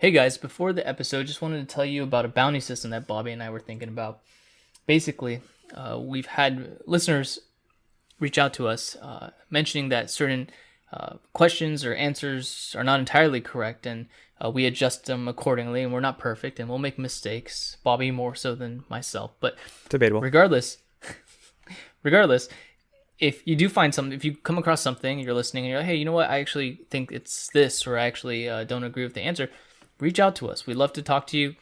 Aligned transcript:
Hey 0.00 0.12
guys, 0.12 0.38
before 0.38 0.72
the 0.72 0.86
episode, 0.86 1.26
just 1.26 1.42
wanted 1.42 1.68
to 1.68 1.74
tell 1.74 1.84
you 1.84 2.04
about 2.04 2.24
a 2.24 2.28
bounty 2.28 2.60
system 2.60 2.92
that 2.92 3.08
Bobby 3.08 3.32
and 3.32 3.42
I 3.42 3.50
were 3.50 3.58
thinking 3.58 3.88
about. 3.88 4.20
Basically, 4.86 5.40
uh, 5.74 5.98
we've 6.00 6.26
had 6.26 6.78
listeners 6.86 7.40
reach 8.20 8.38
out 8.38 8.54
to 8.54 8.68
us 8.68 8.94
uh, 9.02 9.30
mentioning 9.50 9.88
that 9.88 10.08
certain 10.08 10.50
uh, 10.92 11.14
questions 11.32 11.84
or 11.84 11.94
answers 11.94 12.76
are 12.78 12.84
not 12.84 13.00
entirely 13.00 13.40
correct, 13.40 13.86
and 13.86 14.06
uh, 14.40 14.48
we 14.48 14.66
adjust 14.66 15.06
them 15.06 15.26
accordingly. 15.26 15.82
And 15.82 15.92
we're 15.92 15.98
not 15.98 16.20
perfect, 16.20 16.60
and 16.60 16.68
we'll 16.68 16.78
make 16.78 16.96
mistakes. 16.96 17.76
Bobby 17.82 18.12
more 18.12 18.36
so 18.36 18.54
than 18.54 18.84
myself, 18.88 19.32
but 19.40 19.56
Debatable. 19.88 20.20
regardless, 20.20 20.78
regardless, 22.04 22.48
if 23.18 23.44
you 23.48 23.56
do 23.56 23.68
find 23.68 23.92
something, 23.92 24.12
if 24.12 24.24
you 24.24 24.36
come 24.36 24.58
across 24.58 24.80
something, 24.80 25.18
you're 25.18 25.34
listening, 25.34 25.64
and 25.64 25.70
you're 25.72 25.80
like, 25.80 25.88
hey, 25.88 25.96
you 25.96 26.04
know 26.04 26.12
what? 26.12 26.30
I 26.30 26.38
actually 26.38 26.82
think 26.88 27.10
it's 27.10 27.48
this, 27.52 27.84
or 27.84 27.98
I 27.98 28.06
actually 28.06 28.48
uh, 28.48 28.62
don't 28.62 28.84
agree 28.84 29.02
with 29.02 29.14
the 29.14 29.22
answer. 29.22 29.50
Reach 30.00 30.20
out 30.20 30.36
to 30.36 30.48
us. 30.48 30.66
We'd 30.66 30.76
love 30.76 30.92
to 30.94 31.02
talk 31.02 31.26
to 31.28 31.38
you. 31.38 31.54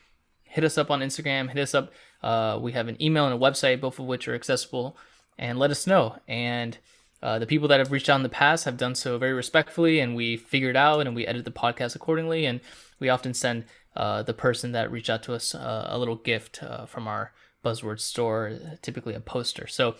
Hit 0.44 0.64
us 0.64 0.78
up 0.78 0.90
on 0.90 1.00
Instagram. 1.00 1.48
Hit 1.48 1.62
us 1.62 1.74
up. 1.74 1.92
Uh, 2.22 2.58
we 2.60 2.72
have 2.72 2.88
an 2.88 3.00
email 3.02 3.26
and 3.26 3.34
a 3.34 3.38
website, 3.38 3.80
both 3.80 3.98
of 3.98 4.06
which 4.06 4.28
are 4.28 4.34
accessible, 4.34 4.96
and 5.38 5.58
let 5.58 5.70
us 5.70 5.86
know. 5.86 6.16
And 6.28 6.78
uh, 7.22 7.38
the 7.38 7.46
people 7.46 7.68
that 7.68 7.78
have 7.78 7.92
reached 7.92 8.08
out 8.08 8.16
in 8.16 8.22
the 8.22 8.28
past 8.28 8.64
have 8.64 8.76
done 8.76 8.94
so 8.94 9.18
very 9.18 9.32
respectfully, 9.32 10.00
and 10.00 10.14
we 10.14 10.36
figured 10.36 10.76
out 10.76 11.06
and 11.06 11.16
we 11.16 11.26
edit 11.26 11.44
the 11.44 11.50
podcast 11.50 11.94
accordingly. 11.96 12.46
And 12.46 12.60
we 13.00 13.08
often 13.08 13.34
send 13.34 13.64
uh, 13.94 14.22
the 14.22 14.34
person 14.34 14.72
that 14.72 14.90
reached 14.90 15.10
out 15.10 15.22
to 15.24 15.34
us 15.34 15.54
uh, 15.54 15.88
a 15.88 15.98
little 15.98 16.16
gift 16.16 16.62
uh, 16.62 16.86
from 16.86 17.08
our 17.08 17.32
buzzword 17.64 18.00
store, 18.00 18.58
typically 18.82 19.14
a 19.14 19.20
poster. 19.20 19.66
So 19.66 19.96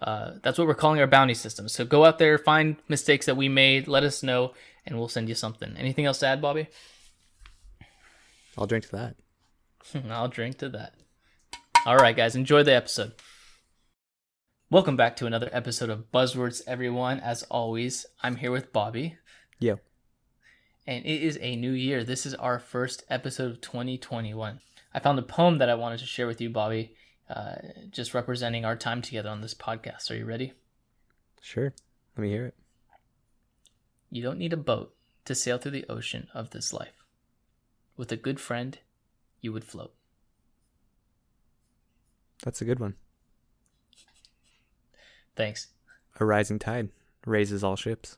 uh, 0.00 0.32
that's 0.42 0.58
what 0.58 0.66
we're 0.66 0.74
calling 0.74 1.00
our 1.00 1.06
bounty 1.06 1.34
system. 1.34 1.68
So 1.68 1.84
go 1.84 2.04
out 2.04 2.18
there, 2.18 2.38
find 2.38 2.76
mistakes 2.88 3.26
that 3.26 3.36
we 3.36 3.48
made, 3.48 3.88
let 3.88 4.04
us 4.04 4.22
know, 4.22 4.54
and 4.86 4.98
we'll 4.98 5.08
send 5.08 5.28
you 5.28 5.34
something. 5.34 5.74
Anything 5.76 6.06
else 6.06 6.20
to 6.20 6.26
add, 6.26 6.40
Bobby? 6.40 6.68
I'll 8.60 8.66
drink 8.66 8.84
to 8.90 8.92
that. 8.92 9.16
I'll 10.10 10.28
drink 10.28 10.58
to 10.58 10.68
that. 10.68 10.94
All 11.86 11.96
right, 11.96 12.14
guys, 12.14 12.36
enjoy 12.36 12.62
the 12.62 12.74
episode. 12.74 13.14
Welcome 14.70 14.96
back 14.96 15.16
to 15.16 15.26
another 15.26 15.48
episode 15.50 15.88
of 15.88 16.12
Buzzwords, 16.12 16.60
everyone. 16.66 17.20
As 17.20 17.42
always, 17.44 18.04
I'm 18.22 18.36
here 18.36 18.50
with 18.52 18.70
Bobby, 18.72 19.16
Yeah. 19.58 19.76
and 20.86 21.04
it 21.06 21.22
is 21.22 21.38
a 21.40 21.56
new 21.56 21.72
year. 21.72 22.04
This 22.04 22.26
is 22.26 22.34
our 22.34 22.58
first 22.58 23.02
episode 23.08 23.50
of 23.50 23.60
2021. 23.62 24.60
I 24.92 24.98
found 25.00 25.18
a 25.18 25.22
poem 25.22 25.56
that 25.58 25.70
I 25.70 25.74
wanted 25.74 26.00
to 26.00 26.06
share 26.06 26.26
with 26.26 26.40
you, 26.40 26.50
Bobby, 26.50 26.94
uh, 27.28 27.54
just 27.90 28.12
representing 28.12 28.64
our 28.66 28.76
time 28.76 29.00
together 29.02 29.30
on 29.30 29.40
this 29.40 29.54
podcast. 29.54 30.10
Are 30.10 30.16
you 30.16 30.26
ready? 30.26 30.52
Sure. 31.40 31.72
Let 32.16 32.22
me 32.22 32.28
hear 32.28 32.46
it. 32.46 32.54
You 34.10 34.22
don't 34.22 34.38
need 34.38 34.52
a 34.52 34.56
boat 34.58 34.94
to 35.24 35.34
sail 35.34 35.56
through 35.58 35.70
the 35.72 35.86
ocean 35.88 36.28
of 36.34 36.50
this 36.50 36.72
life. 36.74 36.99
With 38.00 38.10
a 38.12 38.16
good 38.16 38.40
friend, 38.40 38.78
you 39.42 39.52
would 39.52 39.62
float. 39.62 39.92
That's 42.42 42.62
a 42.62 42.64
good 42.64 42.80
one. 42.80 42.94
Thanks. 45.36 45.66
A 46.18 46.24
rising 46.24 46.58
tide 46.58 46.88
raises 47.26 47.62
all 47.62 47.76
ships. 47.76 48.16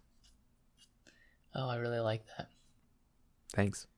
Oh, 1.56 1.68
I 1.68 1.78
really 1.78 1.98
like 1.98 2.24
that. 2.38 2.46
Thanks. 3.56 3.88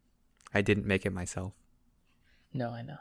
I 0.55 0.63
didn't 0.63 0.87
make 0.87 1.05
it 1.05 1.13
myself. 1.13 1.53
No, 2.55 2.71
I 2.71 2.81
know. 2.81 2.97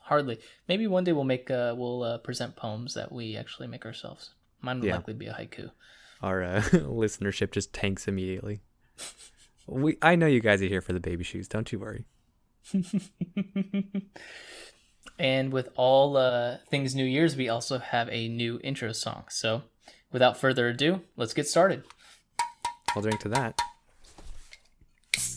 Hardly. 0.00 0.40
Maybe 0.68 0.86
one 0.86 1.04
day 1.04 1.12
we'll 1.14 1.24
make 1.24 1.50
uh, 1.50 1.74
we'll 1.74 2.02
uh, 2.02 2.18
present 2.18 2.54
poems 2.54 2.92
that 2.92 3.10
we 3.10 3.34
actually 3.34 3.66
make 3.68 3.86
ourselves. 3.86 4.34
Mine 4.60 4.80
would 4.80 4.88
Yeah. 4.88 4.96
likely 4.96 5.14
be 5.14 5.28
a 5.28 5.32
haiku. 5.32 5.70
Our 6.22 6.42
uh, 6.42 6.60
listenership 6.70 7.50
just 7.52 7.72
tanks 7.72 8.06
immediately. 8.06 8.60
We, 9.66 9.96
I 10.02 10.16
know 10.16 10.26
you 10.26 10.40
guys 10.40 10.62
are 10.62 10.66
here 10.66 10.80
for 10.80 10.92
the 10.92 11.00
baby 11.00 11.24
shoes. 11.24 11.48
Don't 11.48 11.70
you 11.70 11.78
worry. 11.78 12.04
And 15.20 15.52
with 15.52 15.68
all 15.76 16.16
uh, 16.16 16.56
things 16.70 16.94
New 16.94 17.04
Year's, 17.04 17.36
we 17.36 17.50
also 17.50 17.78
have 17.78 18.08
a 18.10 18.26
new 18.26 18.58
intro 18.64 18.92
song. 18.92 19.24
So, 19.28 19.64
without 20.10 20.38
further 20.38 20.68
ado, 20.68 21.02
let's 21.14 21.34
get 21.34 21.46
started. 21.46 21.84
I'll 22.96 23.02
drink 23.02 23.20
to 23.20 23.28
that. 23.28 23.60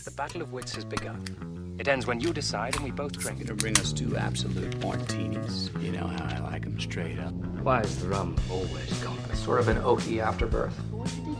The 0.04 0.12
battle 0.12 0.42
of 0.42 0.52
wits 0.52 0.76
has 0.76 0.84
begun. 0.84 1.78
It 1.80 1.88
ends 1.88 2.06
when 2.06 2.20
you 2.20 2.34
decide 2.34 2.76
and 2.76 2.84
we 2.84 2.92
both 2.92 3.18
drink. 3.18 3.40
Gonna 3.40 3.56
bring 3.56 3.78
us 3.80 3.94
two 3.94 4.18
absolute 4.18 4.78
martinis. 4.82 5.70
You 5.80 5.94
know 5.94 6.08
how 6.08 6.26
I 6.26 6.40
like 6.40 6.66
'em 6.66 6.78
straight 6.78 7.20
up. 7.20 7.32
Why 7.64 7.80
is 7.82 7.98
the 8.00 8.10
rum 8.10 8.36
always 8.52 8.92
gone? 9.02 9.18
A 9.32 9.36
sort 9.38 9.62
of 9.62 9.70
an 9.70 9.78
oaky 9.78 10.20
afterbirth. 10.20 10.78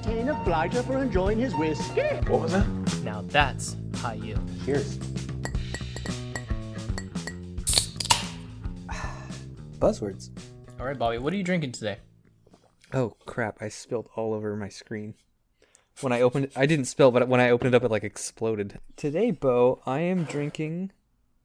detain 0.02 0.30
a 0.30 0.44
blighter 0.46 0.82
for 0.84 1.04
enjoying 1.04 1.40
his 1.40 1.54
whiskey. 1.56 2.02
What 2.28 2.44
was 2.44 2.54
that? 2.54 2.66
Now 3.04 3.22
that's 3.28 3.76
high 3.96 4.14
yield. 4.14 4.50
Cheers. 4.64 4.98
Buzzwords. 9.80 10.30
All 10.80 10.86
right, 10.86 10.98
Bobby, 10.98 11.18
what 11.18 11.34
are 11.34 11.38
you 11.38 11.44
drinking 11.44 11.74
today? 11.74 11.98
Oh 12.94 13.18
crap! 13.26 13.62
I 13.62 13.68
spilled 13.68 14.08
all 14.16 14.34
over 14.34 14.56
my 14.56 14.70
screen. 14.70 15.16
When 16.02 16.12
I 16.12 16.22
opened 16.22 16.46
it, 16.46 16.54
I 16.56 16.66
didn't 16.66 16.86
spill, 16.86 17.12
but 17.12 17.28
when 17.28 17.40
I 17.40 17.50
opened 17.50 17.74
it 17.74 17.78
up, 17.78 17.84
it 17.84 17.92
like 17.92 18.04
exploded. 18.04 18.80
Today, 18.96 19.32
Bo, 19.32 19.82
I 19.86 20.00
am 20.00 20.24
drinking 20.24 20.92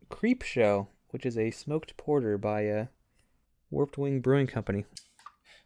Creep 0.08 0.42
Show, 0.42 0.88
which 1.10 1.26
is 1.26 1.36
a 1.36 1.50
smoked 1.50 1.96
porter 1.96 2.38
by 2.38 2.68
uh, 2.68 2.86
Warped 3.70 3.98
Wing 3.98 4.20
Brewing 4.20 4.46
Company. 4.46 4.84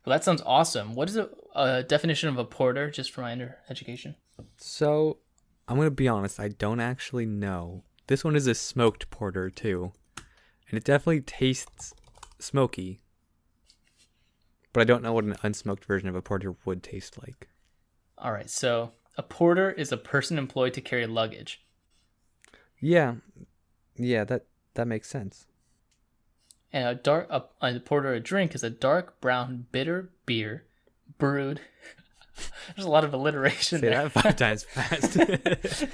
Well, 0.04 0.16
that 0.16 0.24
sounds 0.24 0.42
awesome. 0.44 0.94
What 0.94 1.08
is 1.08 1.16
a, 1.16 1.30
a 1.54 1.84
definition 1.84 2.28
of 2.28 2.38
a 2.38 2.44
porter, 2.44 2.90
just 2.90 3.12
for 3.12 3.20
my 3.20 3.32
under 3.32 3.58
education? 3.70 4.16
So, 4.56 5.18
I'm 5.68 5.76
gonna 5.76 5.90
be 5.90 6.08
honest. 6.08 6.40
I 6.40 6.48
don't 6.48 6.80
actually 6.80 7.26
know. 7.26 7.84
This 8.08 8.24
one 8.24 8.34
is 8.34 8.48
a 8.48 8.54
smoked 8.54 9.10
porter 9.10 9.48
too, 9.48 9.92
and 10.16 10.76
it 10.76 10.84
definitely 10.84 11.20
tastes 11.20 11.94
smoky. 12.40 13.00
But 14.72 14.80
I 14.80 14.84
don't 14.84 15.02
know 15.02 15.12
what 15.12 15.24
an 15.24 15.36
unsmoked 15.44 15.84
version 15.84 16.08
of 16.08 16.16
a 16.16 16.22
porter 16.22 16.56
would 16.64 16.82
taste 16.82 17.16
like. 17.22 17.48
All 18.22 18.32
right, 18.32 18.48
so 18.48 18.92
a 19.18 19.22
porter 19.22 19.70
is 19.72 19.90
a 19.92 19.96
person 19.96 20.38
employed 20.38 20.72
to 20.74 20.80
carry 20.80 21.06
luggage. 21.06 21.60
Yeah, 22.80 23.16
yeah, 23.96 24.24
that 24.24 24.46
that 24.74 24.86
makes 24.86 25.08
sense. 25.08 25.46
And 26.72 26.88
a 26.88 26.94
dark 26.94 27.26
a, 27.30 27.42
a 27.60 27.80
porter 27.80 28.14
a 28.14 28.20
drink 28.20 28.54
is 28.54 28.62
a 28.62 28.70
dark 28.70 29.20
brown 29.20 29.66
bitter 29.72 30.10
beer 30.24 30.64
brewed. 31.18 31.60
There's 32.76 32.86
a 32.86 32.90
lot 32.90 33.04
of 33.04 33.12
alliteration 33.12 33.80
Say 33.80 33.88
there. 33.88 34.08
that 34.08 34.12
five 34.12 34.36
times 34.36 34.64
fast. 34.64 35.18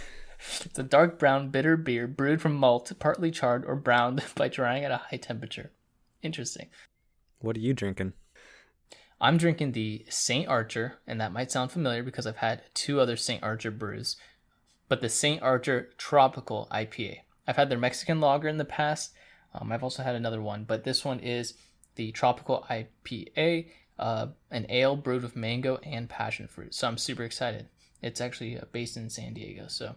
It's 0.64 0.78
a 0.78 0.84
dark 0.84 1.18
brown 1.18 1.48
bitter 1.50 1.76
beer 1.76 2.06
brewed 2.06 2.40
from 2.40 2.54
malt, 2.54 2.92
partly 3.00 3.32
charred 3.32 3.64
or 3.64 3.74
browned 3.74 4.22
by 4.36 4.46
drying 4.46 4.84
at 4.84 4.92
a 4.92 4.98
high 5.10 5.16
temperature. 5.16 5.72
Interesting. 6.22 6.68
what 7.40 7.56
are 7.56 7.60
you 7.60 7.74
drinking? 7.74 8.12
I'm 9.20 9.36
drinking 9.36 9.72
the 9.72 10.04
St. 10.08 10.48
Archer, 10.48 10.98
and 11.06 11.20
that 11.20 11.32
might 11.32 11.50
sound 11.50 11.72
familiar 11.72 12.02
because 12.02 12.26
I've 12.26 12.36
had 12.36 12.62
two 12.74 13.00
other 13.00 13.16
St. 13.16 13.42
Archer 13.42 13.70
brews, 13.70 14.16
but 14.88 15.00
the 15.00 15.08
St. 15.08 15.42
Archer 15.42 15.90
Tropical 15.98 16.68
IPA. 16.70 17.20
I've 17.46 17.56
had 17.56 17.68
their 17.68 17.78
Mexican 17.78 18.20
lager 18.20 18.48
in 18.48 18.58
the 18.58 18.64
past. 18.64 19.12
Um, 19.54 19.72
I've 19.72 19.82
also 19.82 20.02
had 20.02 20.14
another 20.14 20.40
one, 20.40 20.64
but 20.64 20.84
this 20.84 21.04
one 21.04 21.18
is 21.18 21.54
the 21.96 22.12
Tropical 22.12 22.64
IPA, 22.70 23.66
uh, 23.98 24.28
an 24.50 24.66
ale 24.68 24.94
brewed 24.94 25.22
with 25.22 25.34
mango 25.34 25.78
and 25.82 26.08
passion 26.08 26.46
fruit. 26.46 26.74
So 26.74 26.86
I'm 26.86 26.98
super 26.98 27.24
excited. 27.24 27.66
It's 28.02 28.20
actually 28.20 28.56
uh, 28.58 28.66
based 28.70 28.96
in 28.96 29.10
San 29.10 29.34
Diego, 29.34 29.66
so 29.66 29.96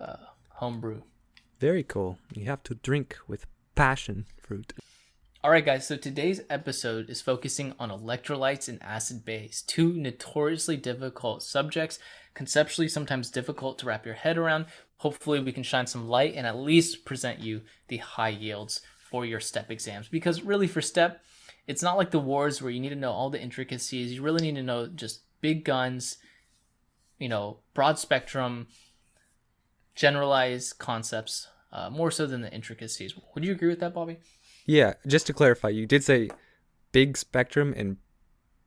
uh, 0.00 0.16
home 0.48 0.80
brew. 0.80 1.04
Very 1.60 1.84
cool. 1.84 2.18
You 2.34 2.46
have 2.46 2.62
to 2.64 2.74
drink 2.74 3.16
with 3.28 3.46
passion 3.76 4.26
fruit. 4.40 4.72
All 5.42 5.50
right, 5.50 5.64
guys, 5.64 5.86
so 5.86 5.96
today's 5.96 6.42
episode 6.50 7.08
is 7.08 7.22
focusing 7.22 7.72
on 7.78 7.88
electrolytes 7.88 8.68
and 8.68 8.78
acid 8.82 9.24
base, 9.24 9.62
two 9.62 9.94
notoriously 9.94 10.76
difficult 10.76 11.42
subjects, 11.42 11.98
conceptually 12.34 12.88
sometimes 12.88 13.30
difficult 13.30 13.78
to 13.78 13.86
wrap 13.86 14.04
your 14.04 14.16
head 14.16 14.36
around. 14.36 14.66
Hopefully, 14.98 15.40
we 15.40 15.52
can 15.52 15.62
shine 15.62 15.86
some 15.86 16.06
light 16.06 16.34
and 16.36 16.46
at 16.46 16.58
least 16.58 17.06
present 17.06 17.38
you 17.38 17.62
the 17.88 17.96
high 17.96 18.28
yields 18.28 18.82
for 18.98 19.24
your 19.24 19.40
STEP 19.40 19.70
exams. 19.70 20.08
Because 20.08 20.42
really, 20.42 20.66
for 20.66 20.82
STEP, 20.82 21.22
it's 21.66 21.82
not 21.82 21.96
like 21.96 22.10
the 22.10 22.18
wars 22.18 22.60
where 22.60 22.70
you 22.70 22.78
need 22.78 22.90
to 22.90 22.94
know 22.94 23.12
all 23.12 23.30
the 23.30 23.40
intricacies. 23.40 24.12
You 24.12 24.20
really 24.20 24.42
need 24.42 24.56
to 24.56 24.62
know 24.62 24.88
just 24.88 25.22
big 25.40 25.64
guns, 25.64 26.18
you 27.18 27.30
know, 27.30 27.60
broad 27.72 27.98
spectrum, 27.98 28.66
generalized 29.94 30.78
concepts, 30.78 31.48
uh, 31.72 31.88
more 31.88 32.10
so 32.10 32.26
than 32.26 32.42
the 32.42 32.52
intricacies. 32.52 33.14
Would 33.34 33.46
you 33.46 33.52
agree 33.52 33.68
with 33.68 33.80
that, 33.80 33.94
Bobby? 33.94 34.18
Yeah, 34.70 34.94
just 35.04 35.26
to 35.26 35.32
clarify, 35.32 35.70
you 35.70 35.84
did 35.84 36.04
say 36.04 36.30
big 36.92 37.16
spectrum 37.16 37.74
and 37.76 37.96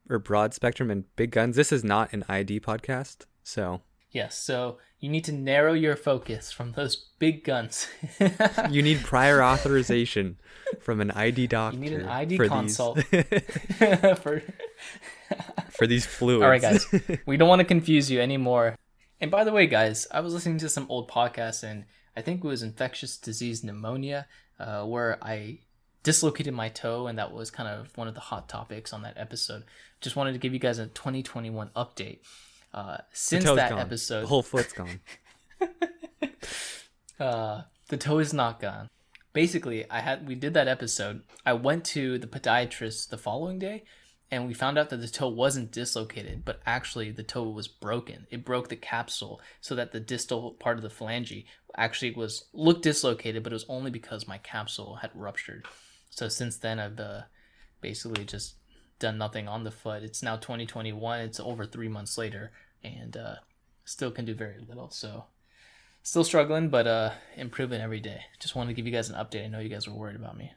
or 0.10 0.20
broad 0.20 0.54
spectrum 0.54 0.92
and 0.92 1.06
big 1.16 1.32
guns. 1.32 1.56
This 1.56 1.72
is 1.72 1.82
not 1.82 2.12
an 2.12 2.26
ID 2.28 2.60
podcast, 2.60 3.26
so 3.42 3.84
Yes, 4.12 4.38
so 4.38 4.80
you 5.00 5.10
need 5.10 5.24
to 5.24 5.32
narrow 5.32 5.72
your 5.72 5.96
focus 5.96 6.52
from 6.52 6.74
those 6.74 6.98
big 7.20 7.46
guns. 7.46 7.88
you 8.70 8.82
need 8.82 9.00
prior 9.00 9.42
authorization 9.42 10.42
from 10.82 11.00
an 11.00 11.10
ID 11.12 11.48
doctor. 11.48 11.78
You 11.78 11.84
need 11.90 11.94
an 11.94 12.10
ID 12.10 12.36
for 12.36 12.50
consult 12.50 13.00
these, 13.10 13.24
for 14.20 14.44
for 15.70 15.88
these 15.88 16.06
fluids. 16.06 16.44
All 16.44 16.50
right, 16.50 16.62
guys. 16.62 16.86
we 17.26 17.38
don't 17.38 17.48
want 17.48 17.62
to 17.62 17.66
confuse 17.66 18.12
you 18.12 18.20
anymore. 18.20 18.76
And 19.22 19.32
by 19.32 19.46
the 19.46 19.54
way, 19.54 19.68
guys, 19.68 20.06
I 20.12 20.20
was 20.20 20.34
listening 20.34 20.58
to 20.58 20.68
some 20.68 20.86
old 20.90 21.10
podcasts 21.10 21.64
and 21.64 21.86
I 22.14 22.22
think 22.22 22.44
it 22.44 22.48
was 22.48 22.62
infectious 22.62 23.18
disease 23.18 23.64
pneumonia, 23.64 24.28
uh, 24.60 24.84
where 24.84 25.18
I 25.24 25.60
dislocated 26.04 26.54
my 26.54 26.70
toe, 26.70 27.08
and 27.08 27.18
that 27.18 27.32
was 27.32 27.50
kind 27.50 27.68
of 27.68 27.96
one 27.98 28.08
of 28.08 28.14
the 28.14 28.20
hot 28.20 28.48
topics 28.48 28.94
on 28.94 29.02
that 29.02 29.16
episode. 29.18 29.64
Just 30.02 30.16
wanted 30.16 30.34
to 30.34 30.40
give 30.40 30.54
you 30.54 30.60
guys 30.60 30.78
a 30.78 30.88
2021 30.88 31.70
update. 31.76 32.20
Uh, 32.74 32.98
since 33.12 33.46
that 33.46 33.70
gone. 33.70 33.80
episode, 33.80 34.24
the 34.24 34.28
whole 34.28 34.42
foot's 34.42 34.74
gone. 34.74 35.00
uh, 37.20 37.62
the 37.90 37.98
toe 37.98 38.20
is 38.20 38.34
not 38.34 38.60
gone. 38.60 38.90
Basically, 39.32 39.90
I 39.90 40.00
had 40.00 40.28
we 40.28 40.36
did 40.36 40.54
that 40.56 40.68
episode. 40.68 41.22
I 41.46 41.54
went 41.54 41.86
to 41.86 42.18
the 42.18 42.28
podiatrist 42.28 43.10
the 43.10 43.18
following 43.18 43.60
day, 43.60 43.84
and 44.33 44.47
we 44.47 44.56
found 44.56 44.80
out 44.80 44.89
that 44.89 44.97
the 44.97 45.07
toe 45.07 45.27
wasn't 45.27 45.71
dislocated, 45.71 46.44
but 46.44 46.59
actually 46.65 47.12
the 47.12 47.21
toe 47.21 47.47
was 47.47 47.68
broken. 47.68 48.25
It 48.31 48.44
broke 48.44 48.68
the 48.68 48.75
capsule, 48.75 49.39
so 49.62 49.75
that 49.75 49.91
the 49.91 50.00
distal 50.00 50.53
part 50.53 50.77
of 50.77 50.81
the 50.81 50.89
phalange 50.89 51.45
actually 51.77 52.12
was 52.12 52.45
looked 52.51 52.81
dislocated, 52.81 53.44
but 53.44 53.53
it 53.53 53.56
was 53.56 53.68
only 53.69 53.91
because 53.91 54.27
my 54.27 54.39
capsule 54.39 54.95
had 54.95 55.12
ruptured. 55.13 55.68
So 56.09 56.30
since 56.30 56.57
then, 56.57 56.80
I've 56.80 57.00
uh, 57.00 57.21
basically 57.80 58.25
just 58.25 58.56
done 58.97 59.19
nothing 59.19 59.47
on 59.47 59.65
the 59.65 59.71
foot. 59.71 60.01
It's 60.01 60.24
now 60.24 60.38
2021. 60.38 61.19
It's 61.19 61.39
over 61.39 61.65
three 61.65 61.88
months 61.88 62.18
later, 62.18 62.51
and 62.83 63.15
uh, 63.15 63.35
still 63.85 64.09
can 64.09 64.25
do 64.25 64.33
very 64.33 64.57
little. 64.68 64.89
So 64.89 65.25
still 66.01 66.24
struggling, 66.24 66.69
but 66.69 66.88
uh, 66.88 67.12
improving 67.35 67.81
every 67.81 68.00
day. 68.00 68.21
Just 68.39 68.56
wanted 68.56 68.69
to 68.69 68.74
give 68.74 68.88
you 68.88 68.94
guys 68.94 69.12
an 69.12 69.15
update. 69.15 69.44
I 69.44 69.47
know 69.47 69.59
you 69.59 69.69
guys 69.69 69.88
were 69.88 69.94
worried 69.94 70.15
about 70.15 70.38
me. 70.38 70.53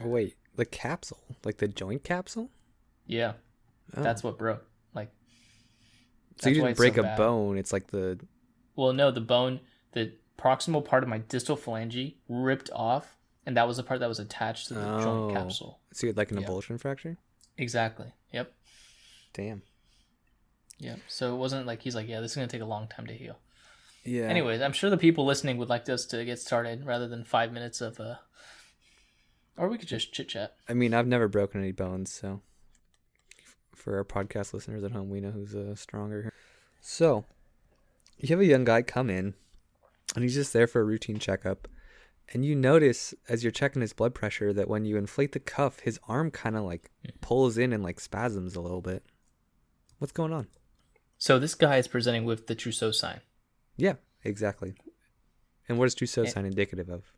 Oh, 0.00 0.08
wait, 0.08 0.34
the 0.56 0.64
capsule, 0.64 1.20
like 1.44 1.58
the 1.58 1.68
joint 1.68 2.04
capsule. 2.04 2.50
Yeah, 3.06 3.32
Oh. 3.96 4.02
that's 4.02 4.22
what 4.22 4.38
broke. 4.38 4.64
Like, 4.94 5.10
so 6.40 6.48
you 6.48 6.56
didn't 6.56 6.76
break 6.76 6.94
so 6.94 7.00
a 7.00 7.04
bad. 7.04 7.18
bone. 7.18 7.58
It's 7.58 7.72
like 7.72 7.88
the 7.88 8.18
well, 8.76 8.92
no, 8.92 9.10
the 9.10 9.20
bone, 9.20 9.60
the 9.92 10.12
proximal 10.38 10.84
part 10.84 11.02
of 11.02 11.08
my 11.08 11.18
distal 11.18 11.56
phalange 11.56 12.14
ripped 12.28 12.70
off, 12.72 13.16
and 13.46 13.56
that 13.56 13.66
was 13.68 13.76
the 13.76 13.82
part 13.82 14.00
that 14.00 14.08
was 14.08 14.18
attached 14.18 14.68
to 14.68 14.74
the 14.74 14.94
Oh. 14.96 15.00
joint 15.02 15.36
capsule. 15.36 15.80
so 15.92 16.06
you 16.06 16.08
had 16.10 16.16
like 16.16 16.30
an 16.30 16.40
Yeah. 16.40 16.46
avulsion 16.48 16.80
fracture. 16.80 17.18
Exactly. 17.58 18.12
Yep. 18.32 18.52
Damn. 19.34 19.62
Yep. 20.78 21.00
So 21.08 21.34
it 21.34 21.38
wasn't 21.38 21.66
like 21.66 21.82
he's 21.82 21.94
like, 21.94 22.08
yeah, 22.08 22.20
this 22.20 22.32
is 22.32 22.36
gonna 22.36 22.48
take 22.48 22.62
a 22.62 22.66
long 22.66 22.88
time 22.88 23.06
to 23.06 23.12
heal. 23.14 23.38
Yeah. 24.04 24.22
Anyways, 24.24 24.60
I'm 24.62 24.72
sure 24.72 24.90
the 24.90 24.96
people 24.96 25.24
listening 25.26 25.58
would 25.58 25.68
like 25.68 25.88
us 25.88 26.06
to 26.06 26.24
get 26.24 26.38
started 26.40 26.84
rather 26.86 27.06
than 27.06 27.24
five 27.24 27.52
minutes 27.52 27.80
of 27.80 28.00
uh, 28.00 28.16
or 29.56 29.68
we 29.68 29.76
could 29.78 29.88
just 29.88 30.12
chit 30.12 30.28
chat. 30.30 30.56
I 30.68 30.72
mean, 30.74 30.94
I've 30.94 31.06
never 31.06 31.28
broken 31.28 31.60
any 31.60 31.72
bones, 31.72 32.12
so 32.12 32.40
for 33.82 33.96
our 33.96 34.04
podcast 34.04 34.54
listeners 34.54 34.84
at 34.84 34.92
home, 34.92 35.10
we 35.10 35.20
know 35.20 35.32
who's 35.32 35.54
uh, 35.54 35.74
stronger. 35.74 36.32
So, 36.80 37.24
you 38.18 38.28
have 38.28 38.40
a 38.40 38.44
young 38.46 38.64
guy 38.64 38.82
come 38.82 39.10
in, 39.10 39.34
and 40.14 40.22
he's 40.22 40.34
just 40.34 40.52
there 40.52 40.66
for 40.66 40.80
a 40.80 40.84
routine 40.84 41.18
checkup, 41.18 41.66
and 42.32 42.44
you 42.44 42.54
notice 42.54 43.12
as 43.28 43.42
you're 43.42 43.50
checking 43.50 43.82
his 43.82 43.92
blood 43.92 44.14
pressure 44.14 44.52
that 44.52 44.68
when 44.68 44.84
you 44.84 44.96
inflate 44.96 45.32
the 45.32 45.40
cuff, 45.40 45.80
his 45.80 45.98
arm 46.08 46.30
kind 46.30 46.56
of 46.56 46.62
like 46.64 46.90
pulls 47.20 47.58
in 47.58 47.72
and 47.72 47.82
like 47.82 47.98
spasms 48.00 48.54
a 48.54 48.60
little 48.60 48.80
bit. 48.80 49.02
What's 49.98 50.12
going 50.12 50.32
on? 50.32 50.46
So 51.18 51.38
this 51.38 51.54
guy 51.54 51.76
is 51.76 51.88
presenting 51.88 52.24
with 52.24 52.46
the 52.46 52.54
Trousseau 52.54 52.90
sign. 52.92 53.20
Yeah, 53.76 53.94
exactly. 54.24 54.74
And 55.68 55.78
what 55.78 55.86
is 55.86 55.94
Trousseau 55.94 56.22
Eh. 56.22 56.26
sign 56.28 56.46
indicative 56.46 56.88
of? 56.88 57.12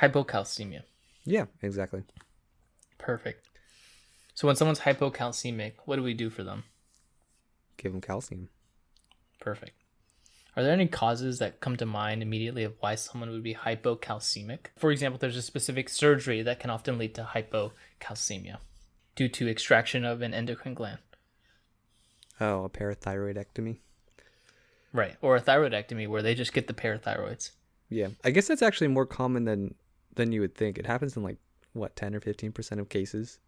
Hypocalcemia. 0.00 0.82
Yeah, 1.24 1.46
exactly. 1.62 2.02
Perfect. 2.98 3.48
So 4.42 4.48
when 4.48 4.56
someone's 4.56 4.80
hypocalcemic, 4.80 5.74
what 5.84 5.94
do 5.94 6.02
we 6.02 6.14
do 6.14 6.28
for 6.28 6.42
them? 6.42 6.64
Give 7.76 7.92
them 7.92 8.00
calcium. 8.00 8.48
Perfect. 9.38 9.70
Are 10.56 10.64
there 10.64 10.72
any 10.72 10.88
causes 10.88 11.38
that 11.38 11.60
come 11.60 11.76
to 11.76 11.86
mind 11.86 12.22
immediately 12.22 12.64
of 12.64 12.74
why 12.80 12.96
someone 12.96 13.30
would 13.30 13.44
be 13.44 13.54
hypocalcemic? 13.54 14.72
For 14.76 14.90
example, 14.90 15.20
there's 15.20 15.36
a 15.36 15.42
specific 15.42 15.88
surgery 15.88 16.42
that 16.42 16.58
can 16.58 16.70
often 16.70 16.98
lead 16.98 17.14
to 17.14 17.22
hypocalcemia 17.22 18.56
due 19.14 19.28
to 19.28 19.48
extraction 19.48 20.04
of 20.04 20.22
an 20.22 20.34
endocrine 20.34 20.74
gland. 20.74 20.98
Oh, 22.40 22.64
a 22.64 22.68
parathyroidectomy. 22.68 23.76
Right. 24.92 25.14
Or 25.22 25.36
a 25.36 25.40
thyroidectomy 25.40 26.08
where 26.08 26.22
they 26.22 26.34
just 26.34 26.52
get 26.52 26.66
the 26.66 26.74
parathyroids. 26.74 27.52
Yeah, 27.90 28.08
I 28.24 28.30
guess 28.30 28.48
that's 28.48 28.60
actually 28.60 28.88
more 28.88 29.06
common 29.06 29.44
than 29.44 29.76
than 30.16 30.32
you 30.32 30.40
would 30.40 30.56
think. 30.56 30.78
It 30.78 30.86
happens 30.86 31.16
in 31.16 31.22
like 31.22 31.38
what 31.74 31.94
ten 31.94 32.12
or 32.12 32.20
fifteen 32.20 32.50
percent 32.50 32.80
of 32.80 32.88
cases. 32.88 33.38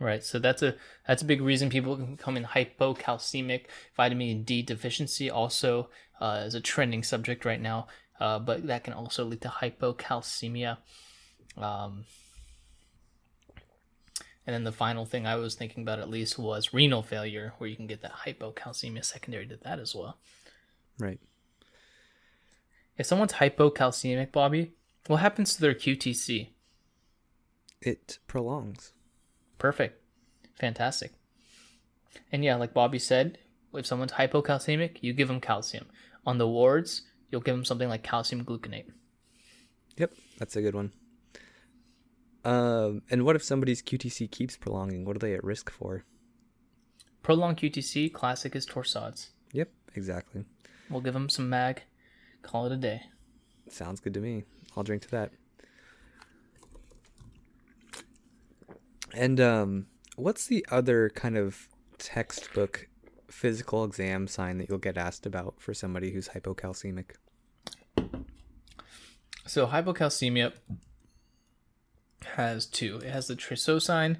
Right. 0.00 0.24
So 0.24 0.38
that's 0.38 0.62
a 0.62 0.74
that's 1.06 1.22
a 1.22 1.24
big 1.24 1.40
reason 1.40 1.70
people 1.70 1.96
can 1.96 2.16
come 2.16 2.36
in 2.36 2.44
hypocalcemic. 2.44 3.66
Vitamin 3.96 4.42
D 4.42 4.60
deficiency 4.62 5.30
also 5.30 5.88
uh, 6.20 6.42
is 6.44 6.54
a 6.54 6.60
trending 6.60 7.02
subject 7.02 7.44
right 7.44 7.60
now, 7.60 7.86
uh, 8.20 8.38
but 8.38 8.66
that 8.66 8.84
can 8.84 8.92
also 8.92 9.24
lead 9.24 9.40
to 9.42 9.48
hypocalcemia. 9.48 10.78
Um, 11.56 12.04
and 14.46 14.52
then 14.52 14.64
the 14.64 14.72
final 14.72 15.06
thing 15.06 15.26
I 15.26 15.36
was 15.36 15.54
thinking 15.54 15.82
about 15.82 16.00
at 16.00 16.10
least 16.10 16.38
was 16.38 16.74
renal 16.74 17.02
failure, 17.02 17.54
where 17.58 17.70
you 17.70 17.76
can 17.76 17.86
get 17.86 18.02
that 18.02 18.12
hypocalcemia 18.26 19.04
secondary 19.04 19.46
to 19.46 19.56
that 19.62 19.78
as 19.78 19.94
well. 19.94 20.18
Right. 20.98 21.20
If 22.98 23.06
someone's 23.06 23.34
hypocalcemic, 23.34 24.32
Bobby, 24.32 24.72
what 25.06 25.20
happens 25.20 25.54
to 25.54 25.60
their 25.60 25.74
QTC? 25.74 26.48
It 27.80 28.18
prolongs. 28.26 28.93
Perfect. 29.64 29.98
Fantastic. 30.56 31.12
And 32.30 32.44
yeah, 32.44 32.56
like 32.56 32.74
Bobby 32.74 32.98
said, 32.98 33.38
if 33.72 33.86
someone's 33.86 34.12
hypocalcemic, 34.12 34.98
you 35.00 35.14
give 35.14 35.28
them 35.28 35.40
calcium. 35.40 35.86
On 36.26 36.36
the 36.36 36.46
wards, 36.46 37.00
you'll 37.30 37.40
give 37.40 37.54
them 37.54 37.64
something 37.64 37.88
like 37.88 38.02
calcium 38.02 38.44
gluconate. 38.44 38.90
Yep, 39.96 40.12
that's 40.38 40.54
a 40.56 40.60
good 40.60 40.74
one. 40.74 40.92
Um, 42.44 43.00
and 43.08 43.24
what 43.24 43.36
if 43.36 43.42
somebody's 43.42 43.80
QTC 43.80 44.30
keeps 44.30 44.58
prolonging? 44.58 45.06
What 45.06 45.16
are 45.16 45.20
they 45.20 45.32
at 45.32 45.42
risk 45.42 45.70
for? 45.70 46.04
Prolonged 47.22 47.56
QTC, 47.56 48.12
classic 48.12 48.54
is 48.54 48.66
torsades. 48.66 49.28
Yep, 49.52 49.70
exactly. 49.94 50.44
We'll 50.90 51.00
give 51.00 51.14
them 51.14 51.30
some 51.30 51.48
mag, 51.48 51.84
call 52.42 52.66
it 52.66 52.72
a 52.72 52.76
day. 52.76 53.04
Sounds 53.70 54.00
good 54.00 54.12
to 54.12 54.20
me. 54.20 54.44
I'll 54.76 54.82
drink 54.82 55.00
to 55.04 55.10
that. 55.12 55.32
And 59.14 59.40
um, 59.40 59.86
what's 60.16 60.46
the 60.46 60.66
other 60.70 61.10
kind 61.10 61.36
of 61.36 61.68
textbook 61.98 62.88
physical 63.30 63.84
exam 63.84 64.26
sign 64.26 64.58
that 64.58 64.68
you'll 64.68 64.78
get 64.78 64.96
asked 64.96 65.26
about 65.26 65.54
for 65.58 65.74
somebody 65.74 66.10
who's 66.10 66.28
hypocalcemic? 66.28 67.12
So 69.46 69.66
hypocalcemia 69.66 70.52
has 72.36 72.66
two. 72.66 72.98
It 72.98 73.10
has 73.10 73.28
the 73.28 73.36
Trousseau 73.36 73.78
sign, 73.78 74.18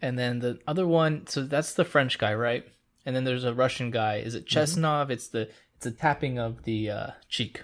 and 0.00 0.18
then 0.18 0.38
the 0.40 0.58
other 0.66 0.86
one. 0.86 1.26
So 1.26 1.42
that's 1.42 1.74
the 1.74 1.84
French 1.84 2.18
guy, 2.18 2.34
right? 2.34 2.66
And 3.04 3.14
then 3.14 3.24
there's 3.24 3.44
a 3.44 3.54
Russian 3.54 3.90
guy. 3.90 4.16
Is 4.16 4.34
it 4.34 4.46
Chesnov? 4.46 5.10
It's 5.10 5.28
the 5.28 5.50
it's 5.76 5.86
a 5.86 5.90
tapping 5.90 6.38
of 6.38 6.64
the 6.64 6.90
uh, 6.90 7.10
cheek. 7.28 7.62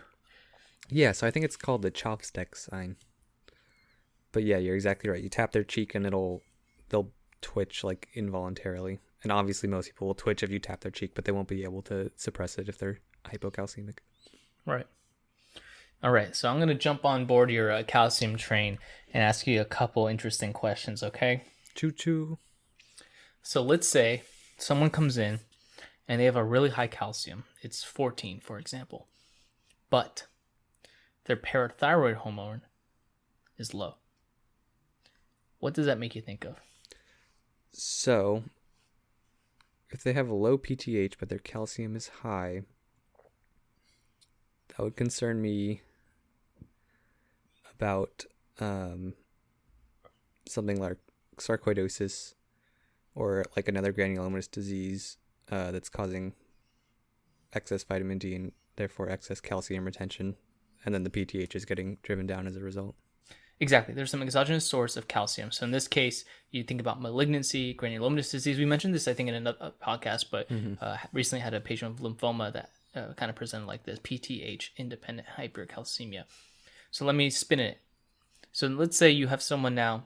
Yeah, 0.89 1.13
so 1.13 1.27
I 1.27 1.31
think 1.31 1.45
it's 1.45 1.57
called 1.57 1.83
the 1.83 1.91
Chvostek 1.91 2.55
sign. 2.55 2.97
But 4.35 4.43
yeah, 4.43 4.59
you're 4.59 4.75
exactly 4.75 5.09
right. 5.09 5.23
You 5.23 5.29
tap 5.29 5.53
their 5.53 5.63
cheek 5.63 5.95
and 5.95 6.05
it'll 6.05 6.43
they'll 6.89 7.13
twitch 7.41 7.85
like 7.85 8.09
involuntarily. 8.15 8.99
And 9.23 9.31
obviously 9.31 9.69
most 9.69 9.87
people 9.87 10.09
will 10.09 10.15
twitch 10.15 10.43
if 10.43 10.51
you 10.51 10.59
tap 10.59 10.81
their 10.81 10.91
cheek, 10.91 11.13
but 11.15 11.25
they 11.25 11.31
won't 11.31 11.47
be 11.47 11.63
able 11.63 11.83
to 11.83 12.11
suppress 12.17 12.59
it 12.59 12.69
if 12.69 12.77
they're 12.77 12.99
hypocalcemic. 13.27 13.99
Right. 14.67 14.87
All 16.03 16.11
right. 16.11 16.35
So 16.35 16.51
I'm 16.51 16.57
going 16.57 16.69
to 16.69 16.75
jump 16.75 17.05
on 17.05 17.27
board 17.27 17.49
your 17.49 17.71
uh, 17.71 17.85
calcium 17.85 18.37
train 18.37 18.79
and 19.13 19.23
ask 19.23 19.47
you 19.47 19.61
a 19.61 19.65
couple 19.65 20.09
interesting 20.09 20.53
questions, 20.53 21.05
okay? 21.05 21.45
Choo 21.77 21.93
choo. 21.93 22.39
So 23.41 23.63
let's 23.63 23.89
say 23.89 24.25
someone 24.59 24.91
comes 24.91 25.17
in 25.17 25.39
and 26.09 26.21
they 26.21 26.25
have 26.25 26.37
a 26.37 26.45
really 26.45 26.71
high 26.71 26.89
calcium. 26.89 27.45
It's 27.63 27.85
14, 27.85 28.41
for 28.41 28.59
example. 28.59 29.07
But 29.91 30.27
their 31.27 31.37
parathyroid 31.37 32.17
hormone 32.17 32.63
is 33.57 33.73
low. 33.73 33.95
What 35.65 35.73
does 35.73 35.87
that 35.87 35.99
make 35.99 36.15
you 36.15 36.21
think 36.21 36.45
of? 36.45 36.57
So 37.73 38.43
if 39.89 40.03
they 40.03 40.13
have 40.13 40.29
a 40.29 40.35
low 40.35 40.59
PTH 40.59 41.15
but 41.19 41.31
their 41.31 41.39
calcium 41.39 41.97
is 41.97 42.09
high, 42.21 42.65
that 44.69 44.79
would 44.79 44.95
concern 44.95 45.41
me 45.41 45.81
about 47.75 48.27
um, 48.61 49.15
something 50.47 50.79
like 50.79 50.99
sarcoidosis 51.39 52.35
or 53.15 53.47
like 53.57 53.67
another 53.67 53.91
granulomatous 53.91 54.51
disease 54.51 55.17
uh, 55.51 55.71
that's 55.71 55.89
causing 55.89 56.35
excess 57.55 57.85
vitamin 57.85 58.19
D 58.19 58.35
and 58.35 58.53
therefore 58.77 59.09
excess 59.09 59.41
calcium 59.41 59.87
retention, 59.87 60.37
and 60.85 60.95
then 60.95 61.05
the 61.05 61.11
PTH 61.11 61.55
is 61.55 61.65
getting 61.65 61.97
driven 62.03 62.27
down 62.27 62.47
as 62.47 62.55
a 62.55 62.61
result. 62.61 62.97
Exactly. 63.61 63.95
There's 63.95 64.11
some 64.11 64.23
exogenous 64.23 64.67
source 64.67 64.97
of 64.97 65.09
calcium. 65.09 65.53
So 65.53 65.65
in 65.65 65.71
this 65.71 65.87
case, 65.87 66.25
you 66.51 66.65
think 66.65 66.81
about 66.81 67.01
malignancy, 67.01 67.75
granulomatous 67.75 68.33
disease. 68.33 68.59
We 68.59 68.65
mentioned 68.65 68.95
this, 68.95 69.07
I 69.07 69.15
think, 69.15 69.29
in 69.29 69.35
another 69.35 69.73
podcast, 69.83 70.27
but 70.31 70.49
uh, 70.81 70.97
recently 71.13 71.41
had 71.41 71.55
a 71.55 71.61
patient 71.61 72.01
with 72.01 72.19
lymphoma 72.19 72.53
that 72.53 72.71
uh, 72.95 73.13
kind 73.15 73.31
of 73.31 73.37
presented 73.37 73.67
like 73.67 73.85
this 73.85 74.01
PTH, 74.01 74.71
independent 74.77 75.29
hypercalcemia. 75.39 76.25
So 76.91 77.05
let 77.05 77.15
me 77.15 77.31
spin 77.31 77.61
it. 77.61 77.79
So 78.53 78.67
let's 78.67 78.97
say 78.97 79.11
you 79.11 79.29
have 79.29 79.43
someone 79.43 79.75
now 79.75 80.05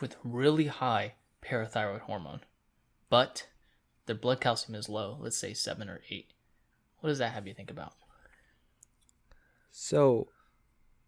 with 0.00 0.16
really 0.22 0.66
high 0.66 1.14
parathyroid 1.42 2.00
hormone, 2.00 2.40
but 3.08 3.46
their 4.06 4.16
blood 4.16 4.40
calcium 4.40 4.74
is 4.76 4.88
low, 4.88 5.18
let's 5.20 5.36
say 5.36 5.54
seven 5.54 5.88
or 5.88 6.00
eight. 6.10 6.30
What 7.00 7.08
does 7.08 7.18
that 7.18 7.32
have 7.32 7.46
you 7.46 7.54
think 7.54 7.70
about? 7.70 7.94
So 9.70 10.28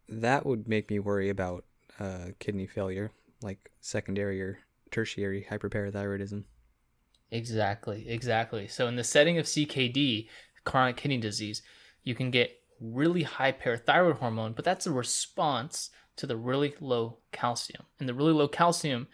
that 0.09 0.45
would 0.45 0.67
make 0.67 0.89
me 0.89 0.99
worry 0.99 1.29
about 1.29 1.65
uh, 1.99 2.27
kidney 2.39 2.67
failure, 2.67 3.11
like 3.41 3.71
secondary 3.81 4.41
or 4.41 4.59
tertiary 4.91 5.47
hyperparathyroidism. 5.49 6.43
Exactly, 7.31 8.07
exactly. 8.07 8.67
So 8.67 8.87
in 8.87 8.95
the 8.95 9.03
setting 9.03 9.37
of 9.37 9.45
CKD, 9.45 10.27
chronic 10.65 10.97
kidney 10.97 11.17
disease, 11.17 11.61
you 12.03 12.15
can 12.15 12.31
get 12.31 12.59
really 12.79 13.23
high 13.23 13.51
parathyroid 13.51 14.17
hormone, 14.17 14.53
but 14.53 14.65
that's 14.65 14.85
a 14.85 14.91
response 14.91 15.89
to 16.17 16.27
the 16.27 16.37
really 16.37 16.75
low 16.79 17.17
calcium. 17.31 17.83
And 17.99 18.07
the 18.07 18.13
really 18.13 18.33
low 18.33 18.47
calcium 18.47 19.07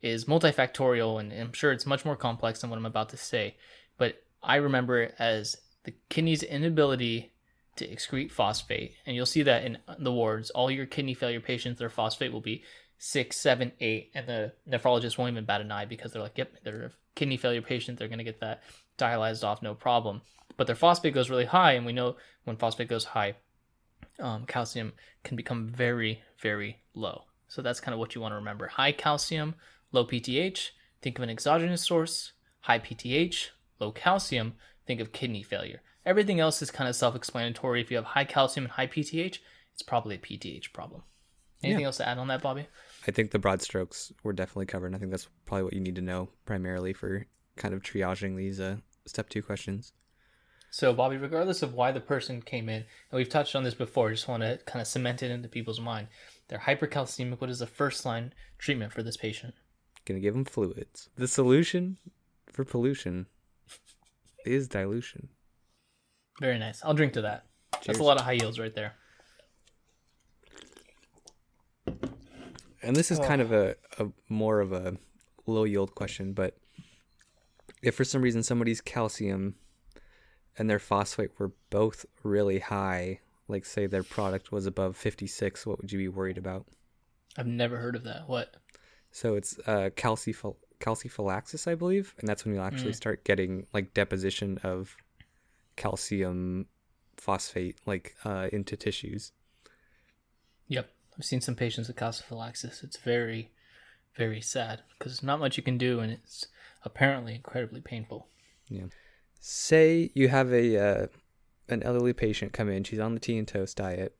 is 0.00 0.26
multifactorial, 0.26 1.20
and 1.20 1.32
I'm 1.32 1.52
sure 1.52 1.72
it's 1.72 1.86
much 1.86 2.04
more 2.04 2.16
complex 2.16 2.60
than 2.60 2.70
what 2.70 2.78
I'm 2.78 2.86
about 2.86 3.08
to 3.10 3.16
say. 3.16 3.56
But 3.98 4.22
I 4.42 4.56
remember 4.56 5.02
it 5.02 5.14
as 5.18 5.56
the 5.84 5.94
kidney's 6.08 6.42
inability 6.42 7.32
to 7.80 7.88
excrete 7.88 8.30
phosphate. 8.30 8.94
And 9.04 9.16
you'll 9.16 9.26
see 9.26 9.42
that 9.42 9.64
in 9.64 9.78
the 9.98 10.12
wards. 10.12 10.50
All 10.50 10.70
your 10.70 10.86
kidney 10.86 11.14
failure 11.14 11.40
patients, 11.40 11.78
their 11.78 11.90
phosphate 11.90 12.32
will 12.32 12.40
be 12.40 12.62
six, 12.98 13.36
seven, 13.36 13.72
eight, 13.80 14.10
and 14.14 14.26
the 14.26 14.52
nephrologist 14.68 15.18
won't 15.18 15.32
even 15.32 15.44
bat 15.44 15.62
an 15.62 15.72
eye 15.72 15.86
because 15.86 16.12
they're 16.12 16.22
like, 16.22 16.38
yep, 16.38 16.52
they're 16.62 16.84
a 16.84 16.90
kidney 17.14 17.38
failure 17.38 17.62
patient. 17.62 17.98
They're 17.98 18.08
going 18.08 18.18
to 18.18 18.24
get 18.24 18.40
that 18.40 18.62
dialyzed 18.98 19.42
off, 19.42 19.62
no 19.62 19.74
problem. 19.74 20.20
But 20.56 20.66
their 20.66 20.76
phosphate 20.76 21.14
goes 21.14 21.30
really 21.30 21.46
high, 21.46 21.72
and 21.72 21.86
we 21.86 21.94
know 21.94 22.16
when 22.44 22.56
phosphate 22.56 22.88
goes 22.88 23.04
high, 23.04 23.36
um, 24.18 24.44
calcium 24.44 24.92
can 25.24 25.36
become 25.36 25.68
very, 25.68 26.22
very 26.40 26.82
low. 26.94 27.24
So 27.48 27.62
that's 27.62 27.80
kind 27.80 27.94
of 27.94 27.98
what 27.98 28.14
you 28.14 28.20
want 28.20 28.32
to 28.32 28.36
remember. 28.36 28.68
High 28.68 28.92
calcium, 28.92 29.54
low 29.92 30.06
PTH. 30.06 30.70
Think 31.00 31.18
of 31.18 31.22
an 31.22 31.30
exogenous 31.30 31.84
source. 31.84 32.32
High 32.60 32.78
PTH, 32.78 33.48
low 33.78 33.90
calcium. 33.90 34.54
Think 34.86 35.00
of 35.00 35.12
kidney 35.12 35.42
failure. 35.42 35.80
Everything 36.06 36.40
else 36.40 36.62
is 36.62 36.70
kind 36.70 36.88
of 36.88 36.96
self-explanatory. 36.96 37.80
If 37.80 37.90
you 37.90 37.96
have 37.96 38.06
high 38.06 38.24
calcium 38.24 38.64
and 38.64 38.72
high 38.72 38.86
PTH, 38.86 39.38
it's 39.72 39.82
probably 39.82 40.14
a 40.16 40.18
PTH 40.18 40.72
problem. 40.72 41.02
Anything 41.62 41.80
Yeah. 41.82 41.86
else 41.88 41.98
to 41.98 42.08
add 42.08 42.18
on 42.18 42.28
that, 42.28 42.40
Bobby? 42.42 42.66
I 43.06 43.10
think 43.10 43.30
the 43.30 43.38
broad 43.38 43.60
strokes 43.60 44.12
were 44.22 44.32
definitely 44.32 44.66
covered. 44.66 44.86
and 44.88 44.96
I 44.96 44.98
think 44.98 45.10
that's 45.10 45.28
probably 45.44 45.64
what 45.64 45.72
you 45.74 45.80
need 45.80 45.96
to 45.96 46.02
know 46.02 46.30
primarily 46.46 46.92
for 46.94 47.26
kind 47.56 47.74
of 47.74 47.82
triaging 47.82 48.36
these 48.36 48.60
uh, 48.60 48.76
step 49.06 49.28
two 49.28 49.42
questions. 49.42 49.92
So, 50.72 50.92
Bobby, 50.94 51.16
regardless 51.16 51.62
of 51.62 51.74
why 51.74 51.90
the 51.92 52.00
person 52.00 52.40
came 52.40 52.68
in, 52.68 52.76
and 53.10 53.18
we've 53.18 53.28
touched 53.28 53.56
on 53.56 53.64
this 53.64 53.74
before, 53.74 54.08
I 54.08 54.12
just 54.12 54.28
want 54.28 54.42
to 54.44 54.58
kind 54.66 54.80
of 54.80 54.86
cement 54.86 55.22
it 55.22 55.30
into 55.30 55.48
people's 55.48 55.80
mind. 55.80 56.06
They're 56.48 56.60
hypercalcemic. 56.60 57.40
What 57.40 57.50
is 57.50 57.58
the 57.58 57.66
first 57.66 58.06
line 58.06 58.32
treatment 58.56 58.92
for 58.92 59.02
this 59.02 59.16
patient? 59.16 59.54
Gonna 60.06 60.20
give 60.20 60.32
them 60.34 60.44
fluids. 60.44 61.08
The 61.16 61.26
solution 61.28 61.98
for 62.46 62.64
pollution 62.64 63.26
is 64.46 64.68
dilution. 64.68 65.28
Very 66.40 66.58
nice. 66.58 66.80
I'll 66.82 66.94
drink 66.94 67.12
to 67.12 67.22
that. 67.22 67.44
That's 67.86 67.98
a 67.98 68.02
lot 68.02 68.18
of 68.18 68.24
high 68.24 68.32
yields 68.32 68.58
right 68.58 68.74
there. 68.74 68.94
And 72.82 72.96
this 72.96 73.10
is 73.10 73.18
kind 73.18 73.42
of 73.42 73.52
a, 73.52 73.76
a 73.98 74.06
more 74.28 74.60
of 74.60 74.72
a 74.72 74.96
low 75.46 75.64
yield 75.64 75.94
question, 75.94 76.32
but 76.32 76.56
if 77.82 77.94
for 77.94 78.04
some 78.04 78.22
reason 78.22 78.42
somebody's 78.42 78.80
calcium 78.80 79.56
and 80.56 80.68
their 80.68 80.78
phosphate 80.78 81.30
were 81.38 81.52
both 81.68 82.06
really 82.22 82.58
high, 82.58 83.20
like 83.48 83.66
say 83.66 83.86
their 83.86 84.02
product 84.02 84.50
was 84.50 84.64
above 84.66 84.96
56, 84.96 85.66
what 85.66 85.78
would 85.80 85.92
you 85.92 85.98
be 85.98 86.08
worried 86.08 86.38
about? 86.38 86.66
I've 87.36 87.46
never 87.46 87.76
heard 87.76 87.96
of 87.96 88.04
that. 88.04 88.28
What? 88.28 88.56
So 89.12 89.34
it's 89.34 89.58
uh, 89.66 89.90
calciphyl- 89.96 90.56
calciphylaxis, 90.78 91.66
I 91.66 91.74
believe, 91.74 92.14
and 92.18 92.28
that's 92.28 92.44
when 92.44 92.54
you'll 92.54 92.64
actually 92.64 92.92
start 92.94 93.24
getting 93.24 93.66
like 93.74 93.92
deposition 93.92 94.58
of 94.62 94.96
calcium 95.80 96.66
phosphate 97.16 97.78
like 97.86 98.14
uh, 98.24 98.48
into 98.52 98.76
tissues. 98.76 99.32
Yep. 100.68 100.90
I've 101.16 101.24
seen 101.24 101.40
some 101.40 101.54
patients 101.54 101.88
with 101.88 101.96
calciphylaxis. 101.96 102.82
It's 102.82 102.98
very, 102.98 103.50
very 104.16 104.42
sad 104.42 104.82
because 104.92 105.12
there's 105.12 105.22
not 105.22 105.40
much 105.40 105.56
you 105.56 105.62
can 105.62 105.78
do, 105.78 106.00
and 106.00 106.12
it's 106.12 106.46
apparently 106.84 107.34
incredibly 107.34 107.80
painful. 107.80 108.28
Yeah. 108.68 108.84
Say 109.40 110.10
you 110.14 110.28
have 110.28 110.52
a 110.52 110.76
uh, 110.76 111.06
an 111.68 111.82
elderly 111.82 112.12
patient 112.12 112.52
come 112.52 112.68
in, 112.68 112.84
she's 112.84 112.98
on 112.98 113.14
the 113.14 113.20
tea 113.20 113.38
and 113.38 113.48
toast 113.48 113.78
diet, 113.78 114.14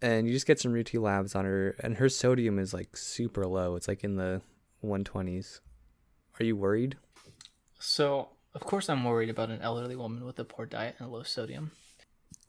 and 0.00 0.26
you 0.26 0.32
just 0.32 0.46
get 0.46 0.58
some 0.58 0.72
routine 0.72 1.02
labs 1.02 1.34
on 1.34 1.44
her, 1.44 1.76
and 1.82 1.98
her 1.98 2.08
sodium 2.08 2.58
is 2.58 2.72
like 2.72 2.96
super 2.96 3.46
low. 3.46 3.76
It's 3.76 3.88
like 3.88 4.04
in 4.04 4.16
the 4.16 4.40
120s. 4.82 5.60
Are 6.40 6.44
you 6.44 6.56
worried? 6.56 6.96
So, 7.78 8.30
of 8.56 8.62
course, 8.62 8.88
I'm 8.88 9.04
worried 9.04 9.28
about 9.28 9.50
an 9.50 9.60
elderly 9.60 9.96
woman 9.96 10.24
with 10.24 10.38
a 10.38 10.44
poor 10.44 10.64
diet 10.64 10.96
and 10.98 11.12
low 11.12 11.22
sodium. 11.22 11.72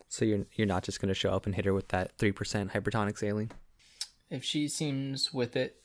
So 0.08 0.24
you're 0.24 0.46
you're 0.56 0.66
not 0.66 0.84
just 0.84 1.02
going 1.02 1.10
to 1.10 1.14
show 1.14 1.32
up 1.32 1.46
and 1.46 1.54
hit 1.54 1.66
her 1.66 1.74
with 1.74 1.90
that 1.90 2.18
three 2.18 2.32
percent 2.32 2.72
hypertonic 2.72 3.18
saline. 3.18 3.52
If 4.30 4.44
she 4.44 4.70
seems 4.70 5.34
with 5.34 5.58
it, 5.58 5.82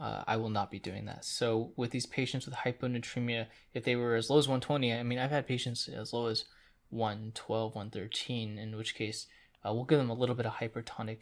uh, 0.00 0.24
I 0.26 0.38
will 0.38 0.48
not 0.48 0.70
be 0.70 0.78
doing 0.78 1.04
that. 1.04 1.26
So 1.26 1.72
with 1.76 1.90
these 1.90 2.06
patients 2.06 2.46
with 2.46 2.54
hyponatremia, 2.54 3.46
if 3.74 3.84
they 3.84 3.96
were 3.96 4.14
as 4.14 4.30
low 4.30 4.38
as 4.38 4.48
120, 4.48 4.92
I 4.94 5.02
mean, 5.02 5.18
I've 5.18 5.30
had 5.30 5.46
patients 5.46 5.88
as 5.88 6.12
low 6.12 6.26
as 6.26 6.44
112, 6.90 7.74
113, 7.74 8.58
in 8.58 8.76
which 8.76 8.94
case 8.94 9.26
uh, 9.64 9.72
we'll 9.72 9.84
give 9.84 9.98
them 9.98 10.10
a 10.10 10.14
little 10.14 10.34
bit 10.34 10.46
of 10.46 10.54
hypertonic 10.54 11.18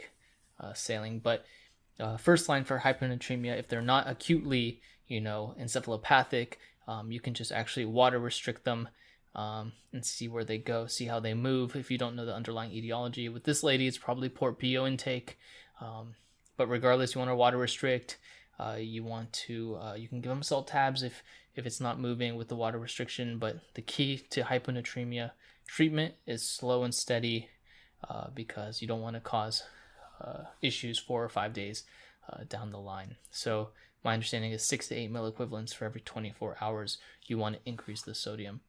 uh, 0.61 0.73
saline. 0.73 1.20
But 1.20 1.44
uh, 2.00 2.16
first 2.16 2.49
line 2.49 2.64
for 2.64 2.80
hyponatremia, 2.80 3.58
if 3.58 3.68
they're 3.68 3.82
not 3.82 4.08
acutely, 4.08 4.80
you 5.06 5.20
know, 5.20 5.54
encephalopathic, 5.61 6.54
um, 6.86 7.12
you 7.12 7.20
can 7.20 7.34
just 7.34 7.52
actually 7.52 7.86
water 7.86 8.18
restrict 8.18 8.64
them 8.64 8.88
um, 9.34 9.72
and 9.92 10.04
see 10.04 10.28
where 10.28 10.44
they 10.44 10.58
go, 10.58 10.86
see 10.86 11.06
how 11.06 11.20
they 11.20 11.34
move. 11.34 11.74
If 11.74 11.90
you 11.90 11.98
don't 11.98 12.14
know 12.14 12.24
the 12.24 12.34
underlying 12.34 12.72
etiology, 12.72 13.28
with 13.28 13.44
this 13.44 13.62
lady, 13.62 13.86
it's 13.86 13.98
probably 13.98 14.28
poor 14.28 14.52
PO 14.52 14.86
intake. 14.86 15.38
Um, 15.80 16.14
but 16.56 16.68
regardless, 16.68 17.14
you 17.14 17.18
want 17.18 17.30
to 17.30 17.34
water 17.34 17.56
restrict. 17.56 18.18
Uh, 18.58 18.76
you 18.78 19.02
want 19.02 19.32
to 19.32 19.76
uh, 19.82 19.94
you 19.94 20.06
can 20.06 20.20
give 20.20 20.30
them 20.30 20.42
salt 20.42 20.68
tabs 20.68 21.02
if 21.02 21.24
if 21.56 21.66
it's 21.66 21.80
not 21.80 21.98
moving 21.98 22.36
with 22.36 22.48
the 22.48 22.54
water 22.54 22.78
restriction. 22.78 23.38
But 23.38 23.58
the 23.74 23.82
key 23.82 24.18
to 24.30 24.42
hyponatremia 24.42 25.32
treatment 25.66 26.14
is 26.26 26.48
slow 26.48 26.84
and 26.84 26.94
steady 26.94 27.48
uh, 28.08 28.28
because 28.32 28.80
you 28.80 28.86
don't 28.86 29.00
want 29.00 29.16
to 29.16 29.20
cause 29.20 29.64
uh, 30.20 30.44
issues 30.62 30.98
four 30.98 31.24
or 31.24 31.28
five 31.28 31.52
days 31.52 31.82
uh, 32.30 32.44
down 32.48 32.70
the 32.70 32.78
line. 32.78 33.16
So 33.30 33.70
my 34.04 34.14
understanding 34.14 34.52
is 34.52 34.64
six 34.64 34.88
to 34.88 34.94
eight 34.94 35.12
milliequivalents 35.12 35.74
for 35.74 35.84
every 35.84 36.00
24 36.00 36.58
hours. 36.60 36.98
You 37.26 37.38
want 37.38 37.56
to 37.56 37.68
increase 37.68 38.02
the 38.02 38.14
sodium. 38.14 38.60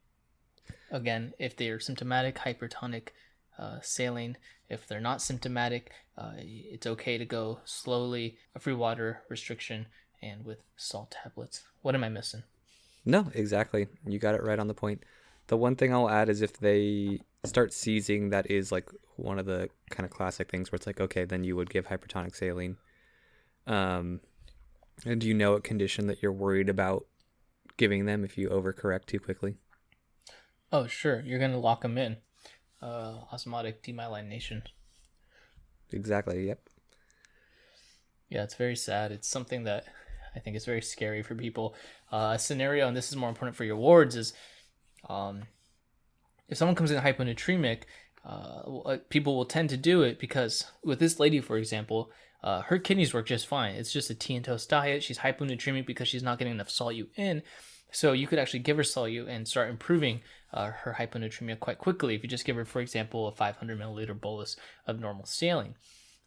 Again, 0.91 1.33
if 1.39 1.55
they 1.55 1.69
are 1.69 1.79
symptomatic, 1.79 2.38
hypertonic 2.38 3.09
uh, 3.57 3.79
saline. 3.81 4.38
If 4.69 4.88
they're 4.88 5.00
not 5.00 5.21
symptomatic, 5.21 5.91
uh, 6.17 6.33
it's 6.38 6.88
okay 6.88 7.17
to 7.17 7.25
go 7.25 7.59
slowly, 7.65 8.38
a 8.55 8.59
free 8.59 8.74
water 8.74 9.21
restriction, 9.29 9.88
and 10.21 10.45
with 10.45 10.59
salt 10.75 11.15
tablets. 11.24 11.63
What 11.81 11.95
am 11.95 12.03
I 12.03 12.09
missing? 12.09 12.43
No, 13.05 13.27
exactly. 13.33 13.88
You 14.05 14.17
got 14.17 14.35
it 14.35 14.43
right 14.43 14.59
on 14.59 14.67
the 14.67 14.74
point. 14.74 15.03
The 15.47 15.57
one 15.57 15.75
thing 15.75 15.93
I'll 15.93 16.09
add 16.09 16.29
is 16.29 16.41
if 16.41 16.53
they 16.57 17.19
start 17.43 17.74
seizing, 17.74 18.29
that 18.29 18.50
is 18.50 18.71
like 18.71 18.89
one 19.17 19.38
of 19.38 19.45
the 19.45 19.69
kind 19.91 20.05
of 20.05 20.12
classic 20.12 20.50
things 20.50 20.71
where 20.71 20.77
it's 20.77 20.88
like, 20.88 21.00
okay, 21.00 21.25
then 21.25 21.43
you 21.43 21.55
would 21.55 21.69
give 21.69 21.88
hypertonic 21.88 22.35
saline. 22.35 22.77
Um, 23.67 24.22
and 25.05 25.19
do 25.19 25.27
you 25.27 25.34
know 25.34 25.53
what 25.53 25.63
condition 25.63 26.07
that 26.07 26.22
you're 26.22 26.31
worried 26.31 26.69
about 26.69 27.05
giving 27.77 28.05
them 28.05 28.24
if 28.24 28.38
you 28.38 28.50
overcorrect 28.50 29.05
too 29.05 29.19
quickly? 29.19 29.55
Oh, 30.72 30.88
sure, 30.88 31.22
you're 31.22 31.39
gonna 31.39 31.60
lock 31.60 31.81
them 31.81 31.98
in. 31.98 32.17
Uh, 32.81 33.19
osmotic 33.31 33.84
demyelination. 33.84 34.62
Exactly. 35.91 36.48
Yep. 36.48 36.69
Yeah, 38.29 38.43
it's 38.43 38.55
very 38.55 38.75
sad. 38.75 39.12
It's 39.12 39.27
something 39.27 39.63
that 39.63 39.86
I 40.36 40.39
think 40.39 40.55
is 40.55 40.65
very 40.65 40.81
scary 40.81 41.22
for 41.22 41.36
people. 41.36 41.75
Uh, 42.12 42.34
a 42.36 42.39
scenario, 42.39 42.88
and 42.88 42.98
this 42.98 43.10
is 43.10 43.15
more 43.15 43.29
important 43.29 43.55
for 43.55 43.63
your 43.63 43.77
wards, 43.77 44.15
is 44.15 44.34
um, 45.07 45.43
if 46.50 46.57
someone 46.57 46.75
comes 46.75 46.91
in 46.91 47.01
hyponatremic, 47.01 47.84
uh, 48.25 48.63
well, 48.65 49.00
people 49.10 49.36
will 49.36 49.45
tend 49.45 49.69
to 49.69 49.77
do 49.77 50.01
it 50.01 50.19
because 50.19 50.65
with 50.84 51.00
this 51.00 51.19
lady, 51.19 51.39
for 51.39 51.57
example, 51.57 52.12
uh, 52.46 52.62
her 52.62 52.78
kidneys 52.78 53.12
work 53.12 53.25
just 53.25 53.48
fine. 53.48 53.74
It's 53.74 53.92
just 53.92 54.12
a 54.12 54.16
tea 54.16 54.36
and 54.36 54.46
toast 54.46 54.70
diet. 54.70 55.02
She's 55.02 55.18
hyponatremic 55.18 55.88
because 55.88 56.08
she's 56.08 56.22
not 56.22 56.38
getting 56.38 56.54
enough 56.54 56.70
solute 56.70 57.08
in. 57.16 57.42
So 57.92 58.12
you 58.12 58.28
could 58.28 58.38
actually 58.38 58.60
give 58.60 58.78
her 58.78 58.84
solute 58.84 59.28
and 59.28 59.48
start 59.48 59.72
improving 59.72 60.22
uh, 60.54 60.70
her 60.70 60.96
hyponatremia 61.00 61.60
quite 61.60 61.80
quickly 61.80 62.14
if 62.14 62.22
you 62.22 62.30
just 62.30 62.46
give 62.46 62.56
her, 62.56 62.64
for 62.64 62.82
example, 62.82 63.28
a 63.28 63.32
500 63.32 63.80
milliliter 63.80 64.20
bolus 64.20 64.58
of 64.86 65.00
normal 65.00 65.25
saline. 65.25 65.74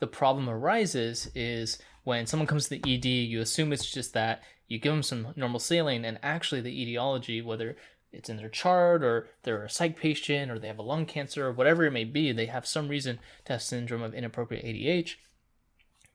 The 0.00 0.08
problem 0.08 0.50
arises 0.50 1.30
is 1.36 1.78
when 2.02 2.26
someone 2.26 2.48
comes 2.48 2.68
to 2.68 2.78
the 2.80 2.94
ED, 2.94 3.04
you 3.04 3.40
assume 3.40 3.72
it's 3.72 3.88
just 3.88 4.12
that 4.14 4.42
you 4.66 4.80
give 4.80 4.92
them 4.92 5.04
some 5.04 5.28
normal 5.36 5.60
saline, 5.60 6.04
and 6.04 6.18
actually 6.22 6.62
the 6.62 6.82
etiology, 6.82 7.42
whether 7.42 7.76
it's 8.12 8.28
in 8.28 8.38
their 8.38 8.48
chart 8.48 9.04
or 9.04 9.28
they're 9.44 9.64
a 9.64 9.70
psych 9.70 9.96
patient 9.96 10.50
or 10.50 10.58
they 10.58 10.66
have 10.66 10.78
a 10.78 10.82
lung 10.82 11.06
cancer 11.06 11.46
or 11.46 11.52
whatever 11.52 11.84
it 11.84 11.92
may 11.92 12.04
be, 12.04 12.32
they 12.32 12.46
have 12.46 12.66
some 12.66 12.88
reason 12.88 13.20
to 13.44 13.52
have 13.52 13.62
syndrome 13.62 14.02
of 14.02 14.14
inappropriate 14.14 14.64
ADH. 14.64 15.14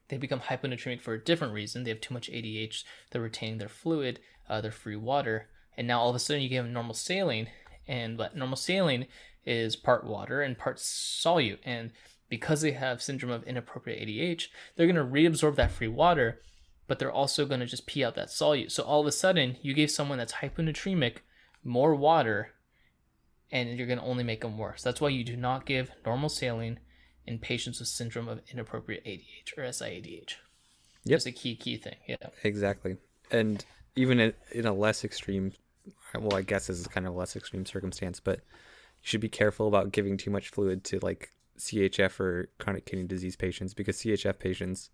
They 0.08 0.18
become 0.18 0.40
hyponatremic 0.40 1.00
for 1.00 1.14
a 1.14 1.22
different 1.22 1.54
reason. 1.54 1.84
They 1.84 1.90
have 1.90 2.00
too 2.00 2.14
much 2.14 2.30
ADH, 2.30 2.84
they're 3.10 3.22
retaining 3.22 3.58
their 3.58 3.68
fluid, 3.68 4.20
uh, 4.48 4.60
their 4.60 4.70
free 4.70 4.96
water, 4.96 5.48
and 5.76 5.86
now 5.86 6.00
all 6.00 6.10
of 6.10 6.16
a 6.16 6.18
sudden 6.18 6.42
you 6.42 6.48
give 6.48 6.64
them 6.64 6.72
normal 6.72 6.94
saline, 6.94 7.48
and 7.86 8.16
but 8.16 8.36
normal 8.36 8.56
saline 8.56 9.06
is 9.46 9.76
part 9.76 10.04
water 10.04 10.42
and 10.42 10.58
part 10.58 10.76
solute, 10.76 11.58
and 11.64 11.90
because 12.28 12.62
they 12.62 12.72
have 12.72 13.02
syndrome 13.02 13.32
of 13.32 13.44
inappropriate 13.44 14.06
ADH, 14.06 14.46
they're 14.74 14.86
going 14.86 14.96
to 14.96 15.04
reabsorb 15.04 15.56
that 15.56 15.70
free 15.70 15.88
water, 15.88 16.40
but 16.86 16.98
they're 16.98 17.12
also 17.12 17.46
going 17.46 17.60
to 17.60 17.66
just 17.66 17.86
pee 17.86 18.04
out 18.04 18.14
that 18.14 18.28
solute. 18.28 18.70
So 18.72 18.82
all 18.82 19.00
of 19.00 19.06
a 19.06 19.12
sudden, 19.12 19.56
you 19.62 19.74
gave 19.74 19.90
someone 19.90 20.18
that's 20.18 20.34
hyponatremic 20.34 21.18
more 21.62 21.94
water, 21.94 22.50
and 23.50 23.76
you're 23.78 23.86
going 23.86 23.98
to 23.98 24.04
only 24.04 24.24
make 24.24 24.40
them 24.40 24.58
worse. 24.58 24.82
That's 24.82 25.00
why 25.00 25.10
you 25.10 25.24
do 25.24 25.36
not 25.36 25.66
give 25.66 25.92
normal 26.04 26.28
saline 26.28 26.80
in 27.26 27.38
patients 27.38 27.78
with 27.78 27.88
syndrome 27.88 28.28
of 28.28 28.40
inappropriate 28.52 29.04
ADH 29.04 29.56
or 29.56 29.62
SIADH. 29.62 30.34
Yep. 31.04 31.16
It's 31.16 31.26
a 31.26 31.32
key 31.32 31.56
key 31.56 31.76
thing. 31.76 31.96
Yeah. 32.06 32.16
Exactly. 32.42 32.96
And 33.30 33.64
even 33.96 34.20
in, 34.20 34.34
in 34.52 34.66
a 34.66 34.72
less 34.72 35.04
extreme, 35.04 35.52
well, 36.14 36.36
I 36.36 36.42
guess 36.42 36.66
this 36.66 36.78
is 36.78 36.86
kind 36.86 37.06
of 37.06 37.14
a 37.14 37.16
less 37.16 37.36
extreme 37.36 37.66
circumstance, 37.66 38.20
but 38.20 38.36
you 38.36 39.08
should 39.08 39.20
be 39.20 39.28
careful 39.28 39.68
about 39.68 39.92
giving 39.92 40.16
too 40.16 40.30
much 40.30 40.50
fluid 40.50 40.84
to 40.84 40.98
like 41.00 41.30
CHF 41.58 42.18
or 42.20 42.50
chronic 42.58 42.86
kidney 42.86 43.04
disease 43.04 43.36
patients 43.36 43.74
because 43.74 43.98
CHF 43.98 44.38
patients, 44.38 44.90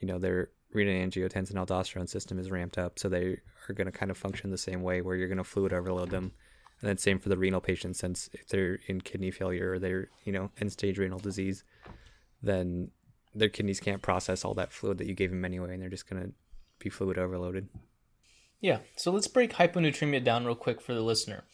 you 0.00 0.08
know, 0.08 0.18
their 0.18 0.50
renin-angiotensin 0.74 1.54
aldosterone 1.54 2.08
system 2.08 2.38
is 2.38 2.50
ramped 2.50 2.78
up, 2.78 2.98
so 2.98 3.08
they 3.08 3.38
are 3.68 3.74
going 3.74 3.86
to 3.86 3.92
kind 3.92 4.10
of 4.10 4.18
function 4.18 4.50
the 4.50 4.58
same 4.58 4.82
way 4.82 5.00
where 5.00 5.16
you're 5.16 5.28
going 5.28 5.38
to 5.38 5.44
fluid 5.44 5.72
overload 5.72 6.10
them. 6.10 6.32
And 6.80 6.88
then 6.88 6.98
same 6.98 7.18
for 7.18 7.28
the 7.28 7.38
renal 7.38 7.60
patients, 7.60 7.98
since 7.98 8.28
if 8.32 8.48
they're 8.48 8.80
in 8.86 9.00
kidney 9.00 9.30
failure 9.30 9.72
or 9.72 9.78
they're, 9.78 10.10
you 10.24 10.32
know, 10.32 10.50
end 10.60 10.72
stage 10.72 10.98
renal 10.98 11.18
disease, 11.18 11.64
then 12.42 12.90
their 13.34 13.48
kidneys 13.48 13.80
can't 13.80 14.02
process 14.02 14.44
all 14.44 14.54
that 14.54 14.72
fluid 14.72 14.98
that 14.98 15.06
you 15.06 15.14
gave 15.14 15.30
them 15.30 15.44
anyway, 15.44 15.72
and 15.72 15.82
they're 15.82 15.88
just 15.88 16.08
going 16.08 16.22
to 16.22 16.32
be 16.78 16.90
fluid 16.90 17.18
overloaded. 17.18 17.68
Yeah. 18.60 18.78
So 18.96 19.10
let's 19.10 19.28
break 19.28 19.54
hyponatremia 19.54 20.24
down 20.24 20.44
real 20.44 20.54
quick 20.54 20.80
for 20.80 20.94
the 20.94 21.02
listener. 21.02 21.44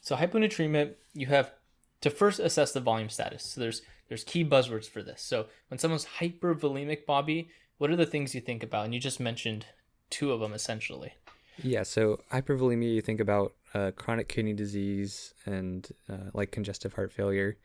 So 0.00 0.16
hyponatremia, 0.16 0.94
you 1.14 1.26
have 1.26 1.52
to 2.00 2.10
first 2.10 2.38
assess 2.38 2.72
the 2.72 2.80
volume 2.80 3.08
status. 3.08 3.44
So 3.44 3.60
there's 3.60 3.82
there's 4.08 4.22
key 4.22 4.44
buzzwords 4.44 4.88
for 4.88 5.02
this. 5.02 5.20
So 5.20 5.46
when 5.68 5.78
someone's 5.78 6.06
hypervolemic, 6.20 7.06
Bobby, 7.06 7.48
what 7.78 7.90
are 7.90 7.96
the 7.96 8.06
things 8.06 8.34
you 8.34 8.40
think 8.40 8.62
about? 8.62 8.84
And 8.84 8.94
you 8.94 9.00
just 9.00 9.18
mentioned 9.18 9.66
two 10.10 10.30
of 10.30 10.38
them 10.38 10.52
essentially. 10.52 11.14
Yeah, 11.60 11.82
so 11.82 12.20
hypervolemia, 12.32 12.94
you 12.94 13.00
think 13.00 13.18
about 13.18 13.54
uh, 13.74 13.90
chronic 13.96 14.28
kidney 14.28 14.54
disease 14.54 15.34
and 15.44 15.88
uh, 16.10 16.30
like 16.32 16.50
congestive 16.50 16.92
heart 16.94 17.12
failure. 17.12 17.56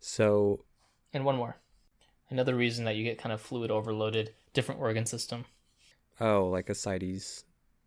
So, 0.00 0.64
And 1.12 1.24
one 1.24 1.36
more. 1.36 1.56
Another 2.30 2.54
reason 2.54 2.84
that 2.86 2.96
you 2.96 3.04
get 3.04 3.18
kind 3.18 3.32
of 3.32 3.40
fluid 3.40 3.70
overloaded, 3.70 4.34
different 4.52 4.80
organ 4.80 5.06
system. 5.06 5.44
oh, 6.20 6.48
like 6.48 6.68
ascites 6.70 7.44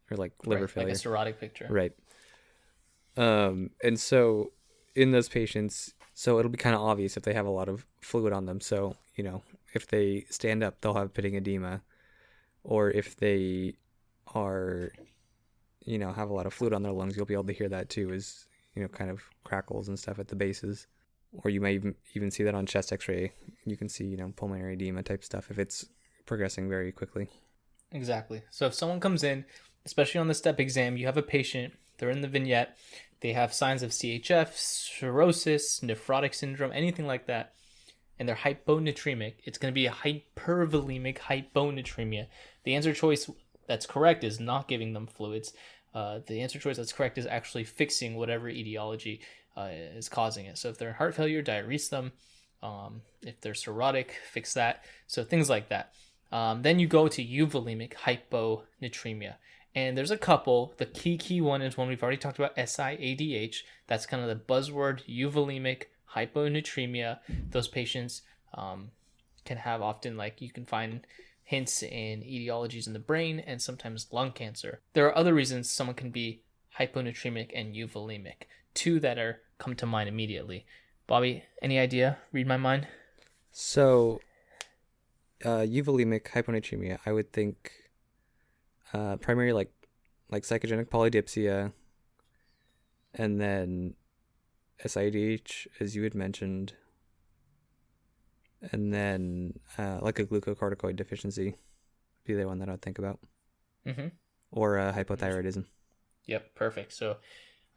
or 0.09 0.17
like 0.17 0.33
liver 0.45 0.61
right, 0.61 0.69
failure. 0.69 0.89
Like 0.89 0.97
a 0.97 0.99
cirrhotic 0.99 1.39
picture. 1.39 1.67
Right. 1.69 1.91
Um, 3.17 3.71
and 3.83 3.99
so 3.99 4.51
in 4.95 5.11
those 5.11 5.27
patients, 5.27 5.93
so 6.13 6.39
it'll 6.39 6.51
be 6.51 6.57
kind 6.57 6.75
of 6.75 6.81
obvious 6.81 7.17
if 7.17 7.23
they 7.23 7.33
have 7.33 7.45
a 7.45 7.51
lot 7.51 7.69
of 7.69 7.85
fluid 8.01 8.33
on 8.33 8.45
them. 8.45 8.61
So, 8.61 8.95
you 9.15 9.23
know, 9.23 9.41
if 9.73 9.87
they 9.87 10.25
stand 10.29 10.63
up, 10.63 10.81
they'll 10.81 10.93
have 10.93 11.13
pitting 11.13 11.35
edema. 11.35 11.81
Or 12.63 12.89
if 12.89 13.15
they 13.15 13.75
are, 14.33 14.91
you 15.87 15.97
know, 15.97 16.11
have 16.11 16.29
a 16.29 16.33
lot 16.33 16.45
of 16.45 16.53
fluid 16.53 16.73
on 16.73 16.83
their 16.83 16.91
lungs, 16.91 17.15
you'll 17.15 17.25
be 17.25 17.33
able 17.33 17.45
to 17.45 17.53
hear 17.53 17.69
that 17.69 17.89
too, 17.89 18.11
is, 18.11 18.45
you 18.75 18.81
know, 18.81 18.89
kind 18.89 19.09
of 19.09 19.21
crackles 19.43 19.87
and 19.87 19.97
stuff 19.97 20.19
at 20.19 20.27
the 20.27 20.35
bases. 20.35 20.85
Or 21.43 21.49
you 21.49 21.61
may 21.61 21.73
even, 21.73 21.95
even 22.13 22.29
see 22.29 22.43
that 22.43 22.55
on 22.55 22.65
chest 22.65 22.91
x 22.91 23.07
ray. 23.07 23.31
You 23.65 23.77
can 23.77 23.89
see, 23.89 24.05
you 24.05 24.17
know, 24.17 24.33
pulmonary 24.35 24.73
edema 24.73 25.03
type 25.03 25.23
stuff 25.23 25.49
if 25.49 25.57
it's 25.57 25.85
progressing 26.25 26.67
very 26.67 26.91
quickly. 26.91 27.29
Exactly. 27.91 28.41
So 28.49 28.65
if 28.65 28.73
someone 28.73 28.99
comes 28.99 29.23
in, 29.23 29.45
especially 29.85 30.19
on 30.19 30.27
the 30.27 30.33
step 30.33 30.59
exam, 30.59 30.97
you 30.97 31.05
have 31.05 31.17
a 31.17 31.21
patient, 31.21 31.73
they're 31.97 32.09
in 32.09 32.21
the 32.21 32.27
vignette, 32.27 32.77
they 33.21 33.33
have 33.33 33.53
signs 33.53 33.81
of 33.81 33.91
CHF, 33.91 34.53
cirrhosis, 34.53 35.79
nephrotic 35.79 36.35
syndrome, 36.35 36.71
anything 36.73 37.07
like 37.07 37.27
that, 37.27 37.53
and 38.19 38.27
they're 38.27 38.35
hyponatremic, 38.35 39.35
it's 39.45 39.57
going 39.57 39.71
to 39.71 39.75
be 39.75 39.85
a 39.85 39.91
hypervolemic 39.91 41.17
hyponatremia. 41.19 42.27
The 42.63 42.75
answer 42.75 42.93
choice 42.93 43.29
that's 43.67 43.85
correct 43.85 44.23
is 44.23 44.39
not 44.39 44.67
giving 44.67 44.93
them 44.93 45.07
fluids. 45.07 45.53
Uh, 45.97 46.19
the 46.27 46.41
answer 46.41 46.59
choice 46.59 46.77
that's 46.77 46.93
correct 46.93 47.17
is 47.17 47.25
actually 47.25 47.63
fixing 47.63 48.15
whatever 48.15 48.47
etiology 48.47 49.19
uh, 49.59 49.69
is 49.99 50.07
causing 50.09 50.45
it. 50.45 50.55
So 50.55 50.69
if 50.69 50.77
they're 50.77 50.89
in 50.89 50.95
heart 51.01 51.15
failure, 51.15 51.41
diurese 51.41 51.89
them. 51.89 52.11
Um, 52.61 53.01
if 53.23 53.41
they're 53.41 53.53
cirrhotic, 53.53 54.09
fix 54.31 54.53
that. 54.53 54.85
So 55.07 55.23
things 55.23 55.49
like 55.49 55.69
that. 55.69 55.85
Um, 56.31 56.61
then 56.61 56.77
you 56.77 56.87
go 56.87 57.07
to 57.07 57.25
euvolemic 57.25 57.93
hyponatremia. 58.05 59.35
And 59.73 59.97
there's 59.97 60.11
a 60.11 60.17
couple. 60.17 60.59
The 60.77 60.85
key 60.85 61.17
key 61.17 61.41
one 61.41 61.63
is 61.63 61.77
one 61.77 61.87
we've 61.87 62.03
already 62.03 62.17
talked 62.17 62.37
about, 62.37 62.55
SIADH. 62.55 63.55
That's 63.87 64.05
kind 64.05 64.21
of 64.23 64.29
the 64.29 64.53
buzzword, 64.53 64.99
euvolemic 65.07 65.83
hyponatremia. 66.15 67.19
Those 67.49 67.67
patients 67.67 68.21
um, 68.53 68.91
can 69.45 69.57
have 69.57 69.81
often, 69.81 70.15
like, 70.15 70.41
you 70.41 70.51
can 70.51 70.65
find 70.65 71.07
hints 71.47 71.81
in 71.81 72.21
etiologies 72.23 72.87
in 72.87 72.93
the 72.93 72.99
brain 72.99 73.39
and 73.39 73.61
sometimes 73.61 74.07
lung 74.11 74.33
cancer. 74.33 74.81
There 74.91 75.05
are 75.05 75.17
other 75.17 75.33
reasons 75.33 75.69
someone 75.69 75.95
can 75.95 76.11
be 76.11 76.41
hyponatremic 76.77 77.51
and 77.55 77.73
euvolemic. 77.73 78.47
Two 78.73 78.99
that 78.99 79.17
are 79.17 79.39
come 79.57 79.73
to 79.77 79.85
mind 79.85 80.09
immediately. 80.09 80.65
Bobby, 81.07 81.45
any 81.61 81.79
idea? 81.79 82.17
Read 82.33 82.47
my 82.47 82.57
mind. 82.57 82.89
So, 83.53 84.19
uh, 85.45 85.63
euvolemic 85.63 86.23
hyponatremia, 86.31 86.99
I 87.05 87.13
would 87.13 87.31
think 87.31 87.71
uh, 88.93 89.15
primarily 89.15 89.53
like 89.53 89.71
like 90.29 90.43
psychogenic 90.43 90.89
polydipsia, 90.89 91.71
and 93.13 93.39
then 93.39 93.93
SIADH, 94.83 95.67
as 95.79 95.95
you 95.95 96.03
had 96.03 96.13
mentioned, 96.13 96.73
and 98.71 98.93
then 98.93 99.53
uh, 99.77 99.99
like 100.01 100.19
a 100.19 100.25
glucocorticoid 100.25 100.95
deficiency, 100.95 101.55
be 102.25 102.33
the 102.33 102.47
one 102.47 102.59
that 102.59 102.69
I'd 102.69 102.81
think 102.81 102.99
about, 102.99 103.19
Mm-hmm. 103.85 104.07
or 104.51 104.77
uh, 104.77 104.91
hypothyroidism. 104.93 105.65
Yep, 106.25 106.55
perfect. 106.55 106.93
So 106.93 107.17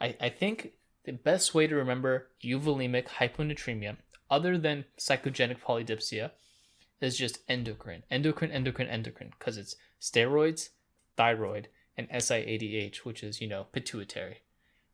I, 0.01 0.17
I 0.21 0.29
think 0.29 0.73
the 1.05 1.13
best 1.13 1.55
way 1.55 1.67
to 1.69 1.75
remember 1.77 2.29
euvolemic 2.43 3.07
hyponatremia, 3.07 3.97
other 4.29 4.59
than 4.59 4.87
psychogenic 4.99 5.61
polydipsia, 5.61 6.33
is 7.01 7.17
just 7.17 7.39
endocrine. 7.49 8.03
Endocrine, 8.11 8.51
endocrine, 8.51 8.89
endocrine, 8.89 9.31
because 9.39 9.57
it's 9.57 9.77
steroids, 10.01 10.71
thyroid, 11.17 11.69
and 11.97 12.09
SIADH, 12.11 12.99
which 12.99 13.23
is, 13.23 13.41
you 13.41 13.49
know, 13.49 13.67
pituitary. 13.73 14.39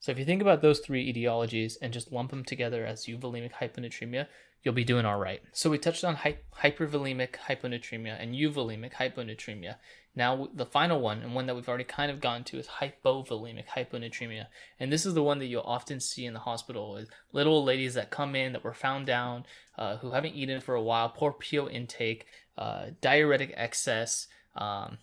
So 0.07 0.13
if 0.13 0.21
you 0.21 0.25
think 0.25 0.41
about 0.41 0.63
those 0.63 0.79
three 0.79 1.13
etiologies 1.13 1.79
and 1.83 1.93
just 1.93 2.13
lump 2.13 2.31
them 2.31 2.45
together 2.45 2.87
as 2.87 3.07
euvolemic 3.07 3.51
hyponatremia, 3.55 4.29
you'll 4.63 4.73
be 4.73 4.85
doing 4.85 5.05
all 5.05 5.19
right. 5.19 5.43
So 5.51 5.69
we 5.69 5.79
touched 5.79 6.05
on 6.05 6.15
hy- 6.15 6.39
hypervolemic 6.63 7.33
hyponatremia 7.49 8.17
and 8.17 8.33
euvolemic 8.33 8.93
hyponatremia. 8.93 9.75
Now 10.15 10.49
the 10.55 10.65
final 10.65 11.01
one, 11.01 11.23
and 11.23 11.35
one 11.35 11.47
that 11.47 11.57
we've 11.57 11.69
already 11.69 11.83
kind 11.83 12.13
of 12.13 12.21
gone 12.21 12.45
to, 12.45 12.57
is 12.57 12.69
hypovolemic 12.69 13.67
hyponatremia. 13.67 14.47
And 14.79 14.93
this 14.93 15.07
is 15.07 15.15
the 15.15 15.25
one 15.25 15.41
that 15.41 15.47
you'll 15.47 15.63
often 15.63 15.99
see 15.99 16.25
in 16.25 16.35
the 16.35 16.39
hospital 16.39 17.05
little 17.33 17.65
ladies 17.65 17.95
that 17.95 18.13
come 18.13 18.37
in 18.37 18.53
that 18.53 18.63
were 18.63 18.75
found 18.75 19.07
down, 19.07 19.45
uh, 19.77 19.97
who 19.97 20.13
haven't 20.13 20.37
eaten 20.37 20.61
for 20.61 20.77
a 20.77 20.83
while, 20.83 21.09
poor 21.09 21.33
PO 21.33 21.69
intake, 21.69 22.27
uh, 22.57 22.91
diuretic 23.01 23.53
excess, 23.57 24.29
um, 24.55 24.99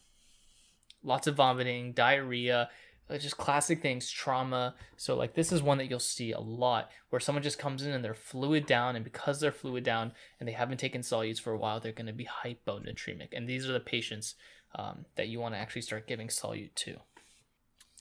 lots 1.04 1.28
of 1.28 1.36
vomiting, 1.36 1.92
diarrhea, 1.92 2.70
just 3.10 3.38
classic 3.38 3.82
things, 3.82 4.10
trauma. 4.10 4.76
So 4.98 5.16
like 5.16 5.34
this 5.34 5.52
is 5.52 5.62
one 5.62 5.78
that 5.78 5.90
you'll 5.90 6.00
see 6.00 6.32
a 6.32 6.40
lot 6.40 6.90
where 7.10 7.20
someone 7.20 7.44
just 7.44 7.60
comes 7.60 7.84
in 7.84 7.92
and 7.92 8.04
they're 8.04 8.14
fluid 8.14 8.66
down, 8.66 8.96
and 8.96 9.04
because 9.04 9.40
they're 9.40 9.52
fluid 9.52 9.84
down 9.84 10.14
and 10.40 10.48
they 10.48 10.54
haven't 10.54 10.80
taken 10.80 11.02
solutes 11.02 11.40
for 11.40 11.52
a 11.54 11.58
while, 11.58 11.80
they're 11.80 11.92
going 11.92 12.08
to 12.08 12.14
be 12.14 12.28
hyponatremic, 12.44 13.30
and 13.34 13.48
these 13.48 13.70
are 13.70 13.74
the 13.74 13.80
patients 13.80 14.36
um, 14.76 15.06
that 15.16 15.28
you 15.28 15.40
want 15.40 15.54
to 15.54 15.60
actually 15.60 15.84
start 15.84 16.08
giving 16.08 16.28
solute 16.28 16.74
to. 16.76 16.98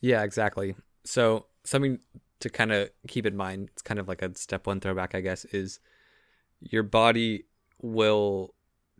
Yeah, 0.01 0.23
exactly. 0.23 0.75
So 1.05 1.47
something 1.65 1.99
to 2.41 2.49
kind 2.49 2.73
of 2.73 2.91
keep 3.07 3.27
in 3.27 3.37
mind, 3.37 3.69
it's 3.73 3.83
kind 3.83 4.01
of 4.01 4.09
like 4.09 4.23
a 4.23 4.35
step 4.37 4.67
one 4.67 4.81
throwback, 4.81 5.15
I 5.15 5.21
guess, 5.21 5.45
is 5.47 5.79
your 6.61 6.83
body 6.83 7.45
will 7.81 8.55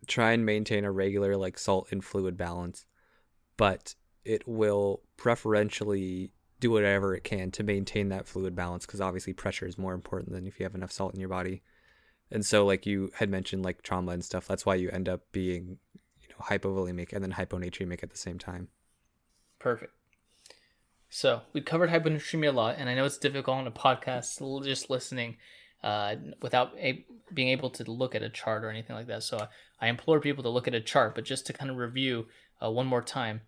try 0.07 0.33
and 0.33 0.45
maintain 0.45 0.85
a 0.85 0.91
regular 0.91 1.35
like 1.35 1.57
salt 1.57 1.87
and 1.91 2.03
fluid 2.03 2.37
balance, 2.37 2.85
but 3.57 3.95
it 4.25 4.47
will 4.47 5.01
preferentially 5.17 6.31
do 6.59 6.71
whatever 6.71 7.13
it 7.13 7.23
can 7.23 7.51
to 7.51 7.63
maintain 7.63 8.09
that 8.09 8.27
fluid 8.27 8.55
balance 8.55 8.85
because 8.85 9.01
obviously 9.01 9.33
pressure 9.33 9.67
is 9.67 9.77
more 9.77 9.93
important 9.93 10.31
than 10.31 10.47
if 10.47 10.59
you 10.59 10.63
have 10.63 10.75
enough 10.75 10.91
salt 10.91 11.13
in 11.13 11.19
your 11.19 11.29
body. 11.29 11.61
And 12.31 12.45
so 12.45 12.65
like 12.65 12.85
you 12.85 13.11
had 13.15 13.29
mentioned 13.29 13.63
like 13.63 13.81
trauma 13.81 14.13
and 14.13 14.23
stuff, 14.23 14.47
that's 14.47 14.65
why 14.65 14.75
you 14.75 14.89
end 14.89 15.09
up 15.09 15.21
being, 15.31 15.77
you 16.21 16.29
know, 16.29 16.45
hypovolemic 16.45 17.11
and 17.11 17.23
then 17.23 17.33
hyponatremic 17.33 18.01
at 18.01 18.11
the 18.11 18.17
same 18.17 18.39
time. 18.39 18.69
Perfect. 19.59 19.93
So 21.09 21.41
we 21.53 21.61
covered 21.61 21.91
hyponatremia 21.91 22.49
a 22.49 22.51
lot, 22.51 22.77
and 22.79 22.89
I 22.89 22.95
know 22.95 23.05
it's 23.05 23.19
difficult 23.19 23.57
on 23.57 23.67
a 23.67 23.71
podcast 23.71 24.63
just 24.63 24.89
listening 24.89 25.37
uh, 25.83 26.15
without 26.41 26.75
a- 26.79 27.05
being 27.31 27.49
able 27.49 27.69
to 27.71 27.83
look 27.91 28.15
at 28.15 28.23
a 28.23 28.29
chart 28.29 28.63
or 28.63 28.69
anything 28.69 28.95
like 28.95 29.07
that. 29.07 29.21
So 29.21 29.47
I 29.79 29.89
implore 29.89 30.19
people 30.19 30.43
to 30.43 30.49
look 30.49 30.67
at 30.67 30.73
a 30.73 30.81
chart, 30.81 31.13
but 31.13 31.23
just 31.23 31.45
to 31.47 31.53
kind 31.53 31.69
of 31.69 31.77
review 31.77 32.25
uh, 32.63 32.71
one 32.71 32.87
more 32.87 33.01
time. 33.01 33.41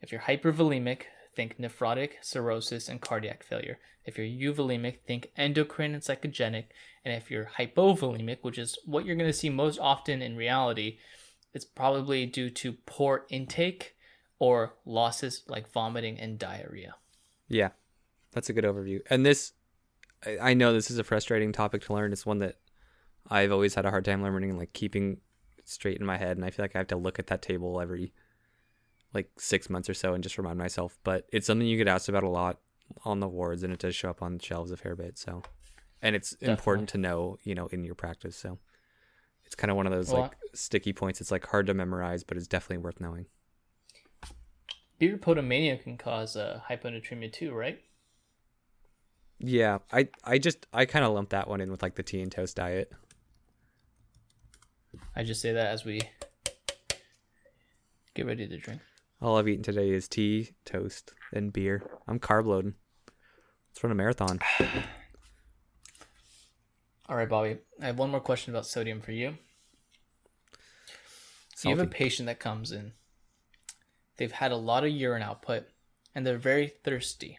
If 0.00 0.12
you're 0.12 0.22
hypervolemic, 0.22 1.02
think 1.34 1.58
nephrotic, 1.58 2.12
cirrhosis, 2.22 2.88
and 2.88 3.00
cardiac 3.00 3.42
failure. 3.42 3.78
If 4.04 4.16
you're 4.16 4.54
euvolemic, 4.54 5.00
think 5.00 5.30
endocrine 5.36 5.94
and 5.94 6.02
psychogenic. 6.02 6.66
And 7.04 7.14
if 7.14 7.30
you're 7.30 7.50
hypovolemic, 7.58 8.38
which 8.42 8.58
is 8.58 8.78
what 8.84 9.04
you're 9.04 9.16
going 9.16 9.30
to 9.30 9.36
see 9.36 9.50
most 9.50 9.78
often 9.78 10.22
in 10.22 10.36
reality, 10.36 10.98
it's 11.52 11.64
probably 11.64 12.26
due 12.26 12.50
to 12.50 12.72
poor 12.86 13.26
intake 13.28 13.94
or 14.38 14.74
losses 14.84 15.42
like 15.48 15.70
vomiting 15.70 16.18
and 16.18 16.38
diarrhea. 16.38 16.94
Yeah, 17.48 17.70
that's 18.32 18.48
a 18.48 18.52
good 18.52 18.64
overview. 18.64 19.00
And 19.10 19.24
this, 19.26 19.52
I, 20.40 20.54
know 20.54 20.72
this 20.72 20.90
is 20.90 20.98
a 20.98 21.04
frustrating 21.04 21.52
topic 21.52 21.82
to 21.82 21.92
learn. 21.92 22.12
It's 22.12 22.26
one 22.26 22.38
that 22.38 22.56
I've 23.28 23.52
always 23.52 23.74
had 23.74 23.84
a 23.84 23.90
hard 23.90 24.04
time 24.04 24.22
learning, 24.22 24.50
and 24.50 24.58
like 24.58 24.72
keeping 24.72 25.18
straight 25.64 25.98
in 25.98 26.06
my 26.06 26.16
head. 26.16 26.36
And 26.36 26.44
I 26.44 26.50
feel 26.50 26.64
like 26.64 26.74
I 26.74 26.78
have 26.78 26.88
to 26.88 26.96
look 26.96 27.18
at 27.18 27.26
that 27.28 27.42
table 27.42 27.80
every 27.80 28.12
like 29.14 29.30
six 29.38 29.68
months 29.68 29.88
or 29.88 29.94
so 29.94 30.14
and 30.14 30.22
just 30.22 30.38
remind 30.38 30.58
myself. 30.58 30.98
But 31.04 31.26
it's 31.32 31.46
something 31.46 31.66
you 31.66 31.76
get 31.76 31.88
asked 31.88 32.08
about 32.08 32.22
a 32.22 32.28
lot 32.28 32.60
on 33.04 33.20
the 33.20 33.28
wards, 33.28 33.62
and 33.62 33.72
it 33.72 33.78
does 33.78 33.94
show 33.94 34.10
up 34.10 34.22
on 34.22 34.38
shelves 34.38 34.70
a 34.70 34.76
fair 34.76 34.96
bit. 34.96 35.18
So, 35.18 35.42
and 36.02 36.16
it's 36.16 36.32
important 36.34 36.88
to 36.90 36.98
know, 36.98 37.38
you 37.42 37.54
know, 37.54 37.66
in 37.66 37.84
your 37.84 37.94
practice. 37.94 38.36
So, 38.36 38.58
it's 39.44 39.54
kind 39.54 39.70
of 39.70 39.76
one 39.76 39.86
of 39.86 39.92
those 39.92 40.10
Well, 40.12 40.22
like 40.22 40.36
sticky 40.54 40.92
points. 40.92 41.20
It's 41.20 41.30
like 41.30 41.46
hard 41.46 41.66
to 41.66 41.74
memorize, 41.74 42.24
but 42.24 42.36
it's 42.36 42.46
definitely 42.46 42.78
worth 42.78 43.00
knowing. 43.00 43.26
Beer 44.98 45.16
potomania 45.16 45.82
can 45.82 45.96
cause 45.96 46.36
uh, 46.36 46.60
hyponatremia 46.68 47.32
too, 47.32 47.52
right? 47.52 47.80
Yeah, 49.38 49.78
I 49.90 50.08
I 50.22 50.38
just 50.38 50.66
I 50.72 50.84
kind 50.84 51.04
of 51.04 51.12
lump 51.12 51.30
that 51.30 51.48
one 51.48 51.60
in 51.60 51.70
with 51.70 51.82
like 51.82 51.94
the 51.94 52.02
tea 52.02 52.20
and 52.20 52.30
toast 52.30 52.56
diet. 52.56 52.92
I 55.16 55.22
just 55.22 55.40
say 55.40 55.52
that 55.52 55.68
as 55.68 55.84
we 55.84 56.02
get 58.14 58.26
ready 58.26 58.46
to 58.46 58.58
drink. 58.58 58.80
All 59.22 59.36
I've 59.36 59.48
eaten 59.48 59.62
today 59.62 59.90
is 59.90 60.08
tea, 60.08 60.52
toast, 60.64 61.12
and 61.32 61.52
beer. 61.52 61.82
I'm 62.08 62.18
carb 62.18 62.46
loading. 62.46 62.74
Let's 63.68 63.84
run 63.84 63.92
a 63.92 63.94
marathon. 63.94 64.40
All 67.06 67.16
right, 67.16 67.28
Bobby. 67.28 67.58
I 67.82 67.86
have 67.86 67.98
one 67.98 68.10
more 68.10 68.20
question 68.20 68.54
about 68.54 68.64
sodium 68.66 69.02
for 69.02 69.12
you. 69.12 69.36
So 71.54 71.68
you 71.68 71.76
have 71.76 71.86
a 71.86 71.90
patient 71.90 72.26
that 72.26 72.40
comes 72.40 72.72
in. 72.72 72.92
They've 74.16 74.32
had 74.32 74.52
a 74.52 74.56
lot 74.56 74.84
of 74.84 74.90
urine 74.90 75.22
output 75.22 75.64
and 76.14 76.26
they're 76.26 76.38
very 76.38 76.68
thirsty. 76.68 77.38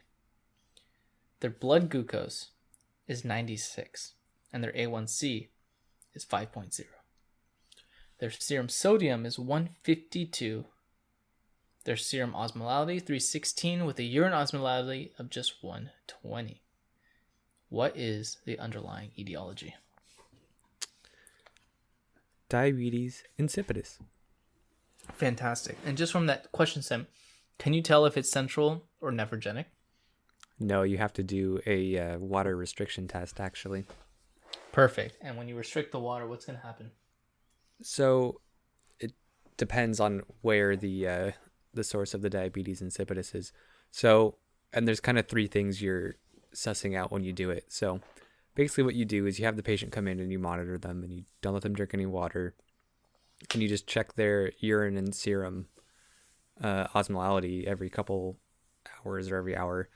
Their 1.40 1.50
blood 1.50 1.90
glucose 1.90 2.50
is 3.08 3.26
96 3.26 4.14
and 4.54 4.64
their 4.64 4.74
A1C 4.74 5.48
is 6.14 6.26
5.0. 6.26 6.82
Their 8.20 8.30
serum 8.30 8.70
sodium 8.70 9.26
is 9.26 9.40
152. 9.40 10.66
Their 11.84 11.98
serum 11.98 12.34
osmolality 12.34 13.00
316 13.00 13.86
with 13.86 13.98
a 14.00 14.04
urine 14.04 14.34
osmolality 14.34 15.12
of 15.18 15.30
just 15.30 15.64
120. 15.64 16.62
What 17.70 17.98
is 17.98 18.38
the 18.46 18.60
underlying 18.60 19.12
etiology? 19.18 19.76
Diabetes 22.50 23.24
insipidus. 23.40 23.98
Fantastic. 25.14 25.78
And 25.86 25.98
just 25.98 26.12
from 26.12 26.28
that 26.28 26.52
question, 26.52 26.82
Sam, 26.82 27.08
can 27.58 27.74
you 27.74 27.82
tell 27.82 28.06
if 28.06 28.18
it's 28.18 28.30
central 28.30 28.84
or 29.00 29.12
nephrogenic? 29.12 29.66
No, 30.60 30.84
you 30.84 30.98
have 30.98 31.14
to 31.14 31.24
do 31.24 31.60
a 31.66 31.98
uh, 31.98 32.18
water 32.20 32.56
restriction 32.56 33.08
test 33.08 33.40
actually. 33.40 33.86
Perfect. 34.72 35.18
And 35.22 35.38
when 35.38 35.48
you 35.48 35.56
restrict 35.56 35.92
the 35.92 36.00
water, 36.00 36.28
what's 36.28 36.46
going 36.46 36.60
to 36.60 36.66
happen? 36.66 36.92
So 37.82 38.42
it 39.00 39.14
depends 39.58 40.00
on 40.00 40.22
where 40.42 40.76
the 40.76 41.08
uh, 41.08 41.32
the 41.74 41.84
source 41.84 42.14
of 42.14 42.22
the 42.22 42.30
diabetes 42.30 42.82
insipidus 42.82 43.36
is. 43.36 43.52
So 43.92 44.36
and 44.74 44.88
there's 44.88 45.00
kind 45.00 45.20
of 45.20 45.28
three 45.28 45.48
things 45.48 45.82
you're 45.82 46.16
sussing 46.54 46.96
out 46.96 47.12
when 47.12 47.24
you 47.24 47.34
do 47.34 47.50
it. 47.50 47.66
So 47.70 48.00
basically 48.56 48.84
what 48.84 48.96
you 48.96 49.06
do 49.06 49.26
is 49.26 49.40
you 49.40 49.46
have 49.46 49.56
the 49.56 49.64
patient 49.64 49.92
come 49.92 50.08
in 50.08 50.20
and 50.20 50.32
you 50.32 50.40
monitor 50.40 50.78
them 50.78 51.04
and 51.04 51.12
you 51.12 51.24
don't 51.42 51.54
let 51.54 51.64
them 51.64 51.74
drink 51.74 51.94
any 51.94 52.06
water 52.06 52.56
and 53.54 53.62
you 53.62 53.68
just 53.68 53.88
check 53.88 54.14
their 54.14 54.52
urine 54.60 54.98
and 54.98 55.16
serum 55.16 55.68
uh, 56.62 56.88
osmolality 56.90 57.66
every 57.66 57.90
couple 57.90 58.38
hours 59.06 59.30
or 59.30 59.38
every 59.38 59.56
hour. 59.56 59.90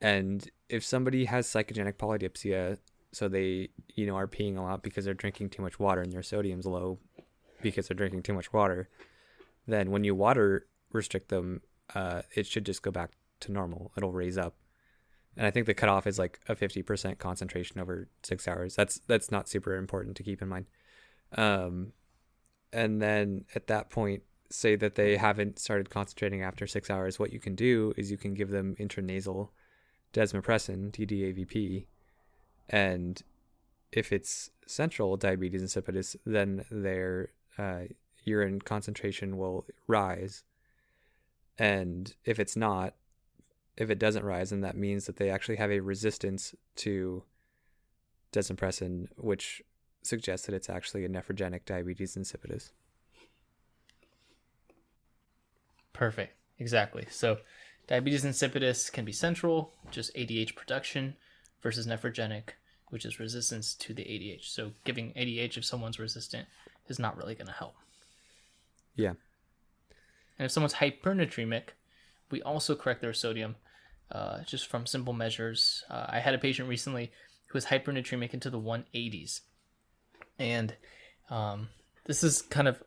And 0.00 0.48
if 0.68 0.84
somebody 0.84 1.26
has 1.26 1.46
psychogenic 1.46 1.94
polydipsia, 1.94 2.78
so 3.12 3.28
they 3.28 3.68
you 3.94 4.06
know 4.06 4.16
are 4.16 4.26
peeing 4.26 4.56
a 4.56 4.62
lot 4.62 4.82
because 4.82 5.04
they're 5.04 5.14
drinking 5.14 5.50
too 5.50 5.62
much 5.62 5.78
water 5.78 6.00
and 6.00 6.12
their 6.12 6.22
sodium's 6.22 6.66
low 6.66 6.98
because 7.60 7.86
they're 7.86 7.96
drinking 7.96 8.22
too 8.22 8.32
much 8.32 8.52
water, 8.52 8.88
then 9.66 9.90
when 9.90 10.02
you 10.02 10.14
water 10.14 10.66
restrict 10.92 11.28
them, 11.28 11.62
uh, 11.94 12.22
it 12.34 12.46
should 12.46 12.66
just 12.66 12.82
go 12.82 12.90
back 12.90 13.12
to 13.40 13.52
normal. 13.52 13.92
It'll 13.96 14.12
raise 14.12 14.38
up. 14.38 14.54
And 15.36 15.46
I 15.46 15.50
think 15.50 15.66
the 15.66 15.74
cutoff 15.74 16.06
is 16.06 16.18
like 16.18 16.40
a 16.48 16.54
fifty 16.54 16.82
percent 16.82 17.18
concentration 17.18 17.80
over 17.80 18.08
six 18.22 18.46
hours. 18.46 18.74
That's 18.76 19.00
that's 19.06 19.30
not 19.30 19.48
super 19.48 19.76
important 19.76 20.16
to 20.16 20.22
keep 20.22 20.42
in 20.42 20.48
mind. 20.48 20.66
Um, 21.36 21.92
and 22.72 23.00
then 23.00 23.46
at 23.54 23.66
that 23.68 23.88
point, 23.88 24.22
say 24.50 24.76
that 24.76 24.94
they 24.94 25.16
haven't 25.16 25.58
started 25.58 25.88
concentrating 25.88 26.42
after 26.42 26.66
six 26.66 26.90
hours. 26.90 27.18
What 27.18 27.32
you 27.32 27.40
can 27.40 27.54
do 27.54 27.94
is 27.96 28.10
you 28.10 28.18
can 28.18 28.34
give 28.34 28.50
them 28.50 28.76
intranasal 28.78 29.48
desmopressin, 30.12 30.90
DDAVP, 30.90 31.86
and 32.68 33.22
if 33.90 34.12
it's 34.12 34.50
central 34.66 35.16
diabetes 35.16 35.62
insipidus, 35.62 36.16
then 36.26 36.64
their 36.70 37.30
uh, 37.58 37.82
urine 38.24 38.60
concentration 38.60 39.36
will 39.36 39.66
rise. 39.86 40.44
And 41.58 42.14
if 42.24 42.38
it's 42.38 42.56
not, 42.56 42.94
if 43.76 43.90
it 43.90 43.98
doesn't 43.98 44.24
rise, 44.24 44.50
then 44.50 44.60
that 44.62 44.76
means 44.76 45.06
that 45.06 45.16
they 45.16 45.30
actually 45.30 45.56
have 45.56 45.70
a 45.70 45.80
resistance 45.80 46.54
to 46.76 47.24
desmopressin, 48.32 49.08
which 49.16 49.62
suggests 50.02 50.46
that 50.46 50.54
it's 50.54 50.70
actually 50.70 51.04
a 51.04 51.08
nephrogenic 51.08 51.64
diabetes 51.64 52.16
insipidus. 52.16 52.70
Perfect. 55.92 56.34
Exactly. 56.58 57.06
So, 57.10 57.38
diabetes 57.86 58.24
insipidus 58.24 58.90
can 58.90 59.04
be 59.04 59.12
central, 59.12 59.74
just 59.90 60.14
ADH 60.14 60.54
production, 60.54 61.16
versus 61.62 61.86
nephrogenic, 61.86 62.50
which 62.88 63.04
is 63.04 63.20
resistance 63.20 63.74
to 63.74 63.94
the 63.94 64.02
ADH. 64.02 64.48
So, 64.48 64.72
giving 64.84 65.12
ADH 65.12 65.58
if 65.58 65.64
someone's 65.64 65.98
resistant 65.98 66.48
is 66.88 66.98
not 66.98 67.16
really 67.16 67.34
going 67.34 67.46
to 67.46 67.52
help. 67.52 67.74
Yeah. 68.96 69.14
And 70.42 70.46
if 70.46 70.50
someone's 70.50 70.74
hypernatremic, 70.74 71.68
we 72.32 72.42
also 72.42 72.74
correct 72.74 73.00
their 73.00 73.12
sodium 73.12 73.54
uh, 74.10 74.42
just 74.42 74.66
from 74.66 74.86
simple 74.86 75.12
measures. 75.12 75.84
Uh, 75.88 76.06
I 76.08 76.18
had 76.18 76.34
a 76.34 76.38
patient 76.38 76.68
recently 76.68 77.12
who 77.46 77.56
was 77.56 77.66
hypernatremic 77.66 78.34
into 78.34 78.50
the 78.50 78.58
180s. 78.58 79.42
And 80.40 80.74
um, 81.30 81.68
this 82.06 82.24
is 82.24 82.42
kind 82.42 82.66
of 82.66 82.82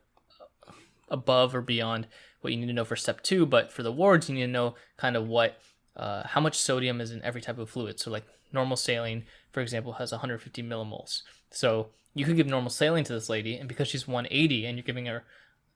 above 1.07 1.55
or 1.55 1.61
beyond 1.61 2.07
what 2.41 2.51
you 2.51 2.59
need 2.59 2.65
to 2.65 2.73
know 2.73 2.83
for 2.83 2.97
step 2.97 3.23
two, 3.23 3.45
but 3.45 3.71
for 3.71 3.83
the 3.83 3.91
wards, 3.93 4.27
you 4.27 4.35
need 4.35 4.41
to 4.41 4.47
know 4.47 4.75
kind 4.97 5.15
of 5.15 5.25
what, 5.25 5.57
uh, 5.95 6.27
how 6.27 6.41
much 6.41 6.57
sodium 6.57 6.99
is 6.99 7.11
in 7.11 7.23
every 7.23 7.39
type 7.39 7.57
of 7.57 7.69
fluid. 7.69 8.01
So, 8.01 8.11
like 8.11 8.25
normal 8.51 8.75
saline, 8.75 9.23
for 9.53 9.61
example, 9.61 9.93
has 9.93 10.11
150 10.11 10.61
millimoles. 10.61 11.21
So, 11.51 11.91
you 12.13 12.25
could 12.25 12.35
give 12.35 12.47
normal 12.47 12.69
saline 12.69 13.05
to 13.05 13.13
this 13.13 13.29
lady, 13.29 13.55
and 13.55 13.69
because 13.69 13.87
she's 13.87 14.09
180 14.09 14.65
and 14.65 14.77
you're 14.77 14.83
giving 14.83 15.05
her 15.05 15.23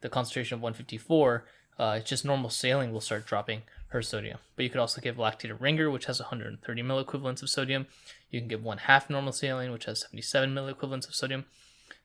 the 0.02 0.10
concentration 0.10 0.56
of 0.56 0.62
154, 0.62 1.46
uh, 1.80 1.96
it's 1.98 2.10
just 2.10 2.26
normal 2.26 2.50
saline 2.50 2.92
will 2.92 3.02
start 3.02 3.26
dropping 3.26 3.62
her 3.88 4.02
sodium. 4.02 4.38
But 4.56 4.64
you 4.64 4.70
could 4.70 4.82
also 4.82 5.02
give 5.02 5.16
lactate 5.16 5.50
lactated 5.50 5.62
ringer, 5.62 5.90
which 5.90 6.06
has 6.06 6.20
130 6.20 6.84
milliequivalents 6.84 7.42
of 7.42 7.50
sodium. 7.50 7.88
You 8.30 8.42
can 8.42 8.50
give 8.50 8.64
one 8.64 8.80
half 8.80 9.10
normal 9.10 9.32
saline, 9.32 9.72
which 9.72 9.86
has 9.86 10.02
77 10.02 10.54
milliequivalents 10.54 11.08
of 11.08 11.16
sodium. 11.16 11.46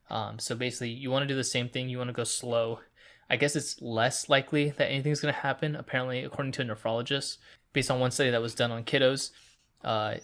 Um, 0.09 0.39
so 0.39 0.55
basically, 0.55 0.91
you 0.91 1.11
want 1.11 1.25
to 1.25 1.29
do 1.29 1.37
the 1.37 1.45
same 1.45 1.69
thing. 1.69 1.89
You 1.89 1.99
want 1.99 2.09
to 2.09 2.15
go 2.15 2.25
slow. 2.25 2.81
I 3.29 3.37
guess 3.37 3.57
it's 3.57 3.81
less 3.83 4.29
likely 4.29 4.71
that 4.71 4.91
anything's 4.91 5.21
going 5.21 5.35
to 5.35 5.41
happen. 5.41 5.75
Apparently, 5.75 6.23
according 6.23 6.53
to 6.53 6.63
a 6.63 6.65
nephrologist, 6.65 7.39
based 7.73 7.91
on 7.91 8.01
one 8.01 8.13
study 8.13 8.31
that 8.31 8.43
was 8.43 8.55
done 8.55 8.71
on 8.71 8.85
kiddos, 8.85 9.31
uh, 9.83 10.15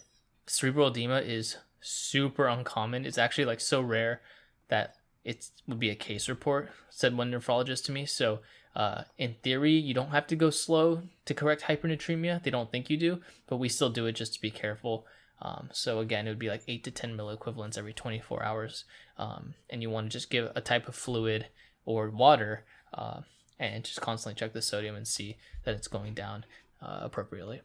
cerebral 0.46 0.88
edema 0.88 1.20
is 1.20 1.56
super 1.80 2.46
uncommon. 2.46 3.04
It's 3.04 3.18
actually 3.18 3.46
like 3.46 3.60
so 3.60 3.80
rare 3.80 4.20
that 4.68 4.94
it 5.24 5.48
would 5.66 5.80
be 5.80 5.90
a 5.90 5.94
case 5.94 6.28
report, 6.28 6.70
said 6.90 7.16
one 7.16 7.32
nephrologist 7.32 7.84
to 7.86 7.92
me. 7.92 8.06
So, 8.06 8.40
uh, 8.74 9.02
in 9.18 9.36
theory, 9.42 9.72
you 9.72 9.94
don't 9.94 10.10
have 10.10 10.26
to 10.28 10.36
go 10.36 10.50
slow 10.50 11.02
to 11.24 11.34
correct 11.34 11.62
hypernatremia. 11.62 12.42
They 12.42 12.50
don't 12.50 12.70
think 12.70 12.88
you 12.88 12.96
do, 12.96 13.20
but 13.46 13.56
we 13.56 13.68
still 13.68 13.90
do 13.90 14.06
it 14.06 14.12
just 14.12 14.34
to 14.34 14.40
be 14.40 14.50
careful. 14.50 15.06
Um, 15.42 15.70
so 15.72 16.00
again, 16.00 16.26
it 16.26 16.30
would 16.30 16.38
be 16.38 16.50
like 16.50 16.62
eight 16.68 16.84
to 16.84 16.90
ten 16.90 17.16
milliequivalents 17.16 17.78
every 17.78 17.92
24 17.92 18.42
hours, 18.42 18.84
um, 19.16 19.54
and 19.68 19.82
you 19.82 19.90
want 19.90 20.06
to 20.06 20.10
just 20.10 20.30
give 20.30 20.52
a 20.54 20.60
type 20.60 20.86
of 20.86 20.94
fluid 20.94 21.46
or 21.84 22.10
water, 22.10 22.64
uh, 22.94 23.22
and 23.58 23.84
just 23.84 24.00
constantly 24.00 24.38
check 24.38 24.52
the 24.52 24.62
sodium 24.62 24.94
and 24.94 25.08
see 25.08 25.36
that 25.64 25.74
it's 25.74 25.88
going 25.88 26.14
down 26.14 26.44
uh, 26.82 27.00
appropriately. 27.02 27.62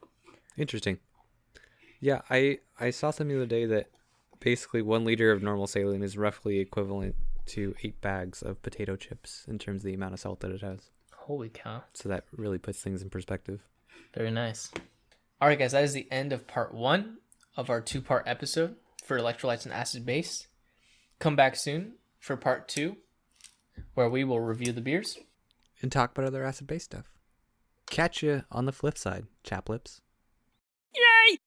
Interesting. 0.58 1.00
Yeah, 2.00 2.22
I 2.30 2.60
I 2.80 2.92
saw 2.92 3.12
something 3.12 3.36
the 3.36 3.44
other 3.44 3.46
day 3.46 3.66
that 3.66 3.90
basically 4.40 4.82
one 4.82 5.06
liter 5.06 5.32
of 5.32 5.44
normal 5.44 5.68
saline 5.68 6.04
is 6.04 6.18
roughly 6.18 6.60
equivalent 6.60 7.16
to 7.48 7.76
eight 7.84 8.02
bags 8.02 8.42
of 8.42 8.62
potato 8.64 8.96
chips 8.96 9.46
in 9.48 9.60
terms 9.60 9.82
of 9.82 9.86
the 9.86 9.94
amount 9.94 10.14
of 10.14 10.20
salt 10.20 10.40
that 10.40 10.52
it 10.52 10.62
has. 10.62 10.92
Holy 11.26 11.50
cow. 11.50 11.82
So 11.94 12.08
that 12.10 12.26
really 12.32 12.60
puts 12.60 12.80
things 12.82 13.02
in 13.02 13.10
perspective. 13.10 13.62
Very 14.14 14.30
nice. 14.30 14.70
All 15.42 15.48
right, 15.48 15.58
guys, 15.58 15.72
that 15.72 15.84
is 15.84 15.94
the 15.94 16.08
end 16.12 16.32
of 16.32 16.46
part 16.46 16.72
one 16.72 17.18
of 17.58 17.72
our 17.72 17.82
two 17.82 18.00
part 18.00 18.28
episode 18.28 18.76
for 19.04 19.18
electrolytes 19.18 19.66
and 19.66 19.74
acid 19.74 20.06
base. 20.06 20.46
Come 21.18 21.36
back 21.36 21.56
soon 21.56 21.94
for 22.20 22.38
part 22.38 22.68
two, 22.68 22.98
where 23.96 24.08
we 24.08 24.24
will 24.24 24.40
review 24.40 24.72
the 24.72 24.82
beers. 24.82 25.18
And 25.82 25.92
talk 25.92 26.12
about 26.12 26.28
other 26.28 26.44
acid 26.44 26.68
base 26.68 26.84
stuff. 26.84 27.12
Catch 27.90 28.22
you 28.22 28.44
on 28.52 28.66
the 28.66 28.72
flip 28.72 28.96
side, 28.96 29.26
chaplips. 29.44 30.02
Yay! 30.94 31.40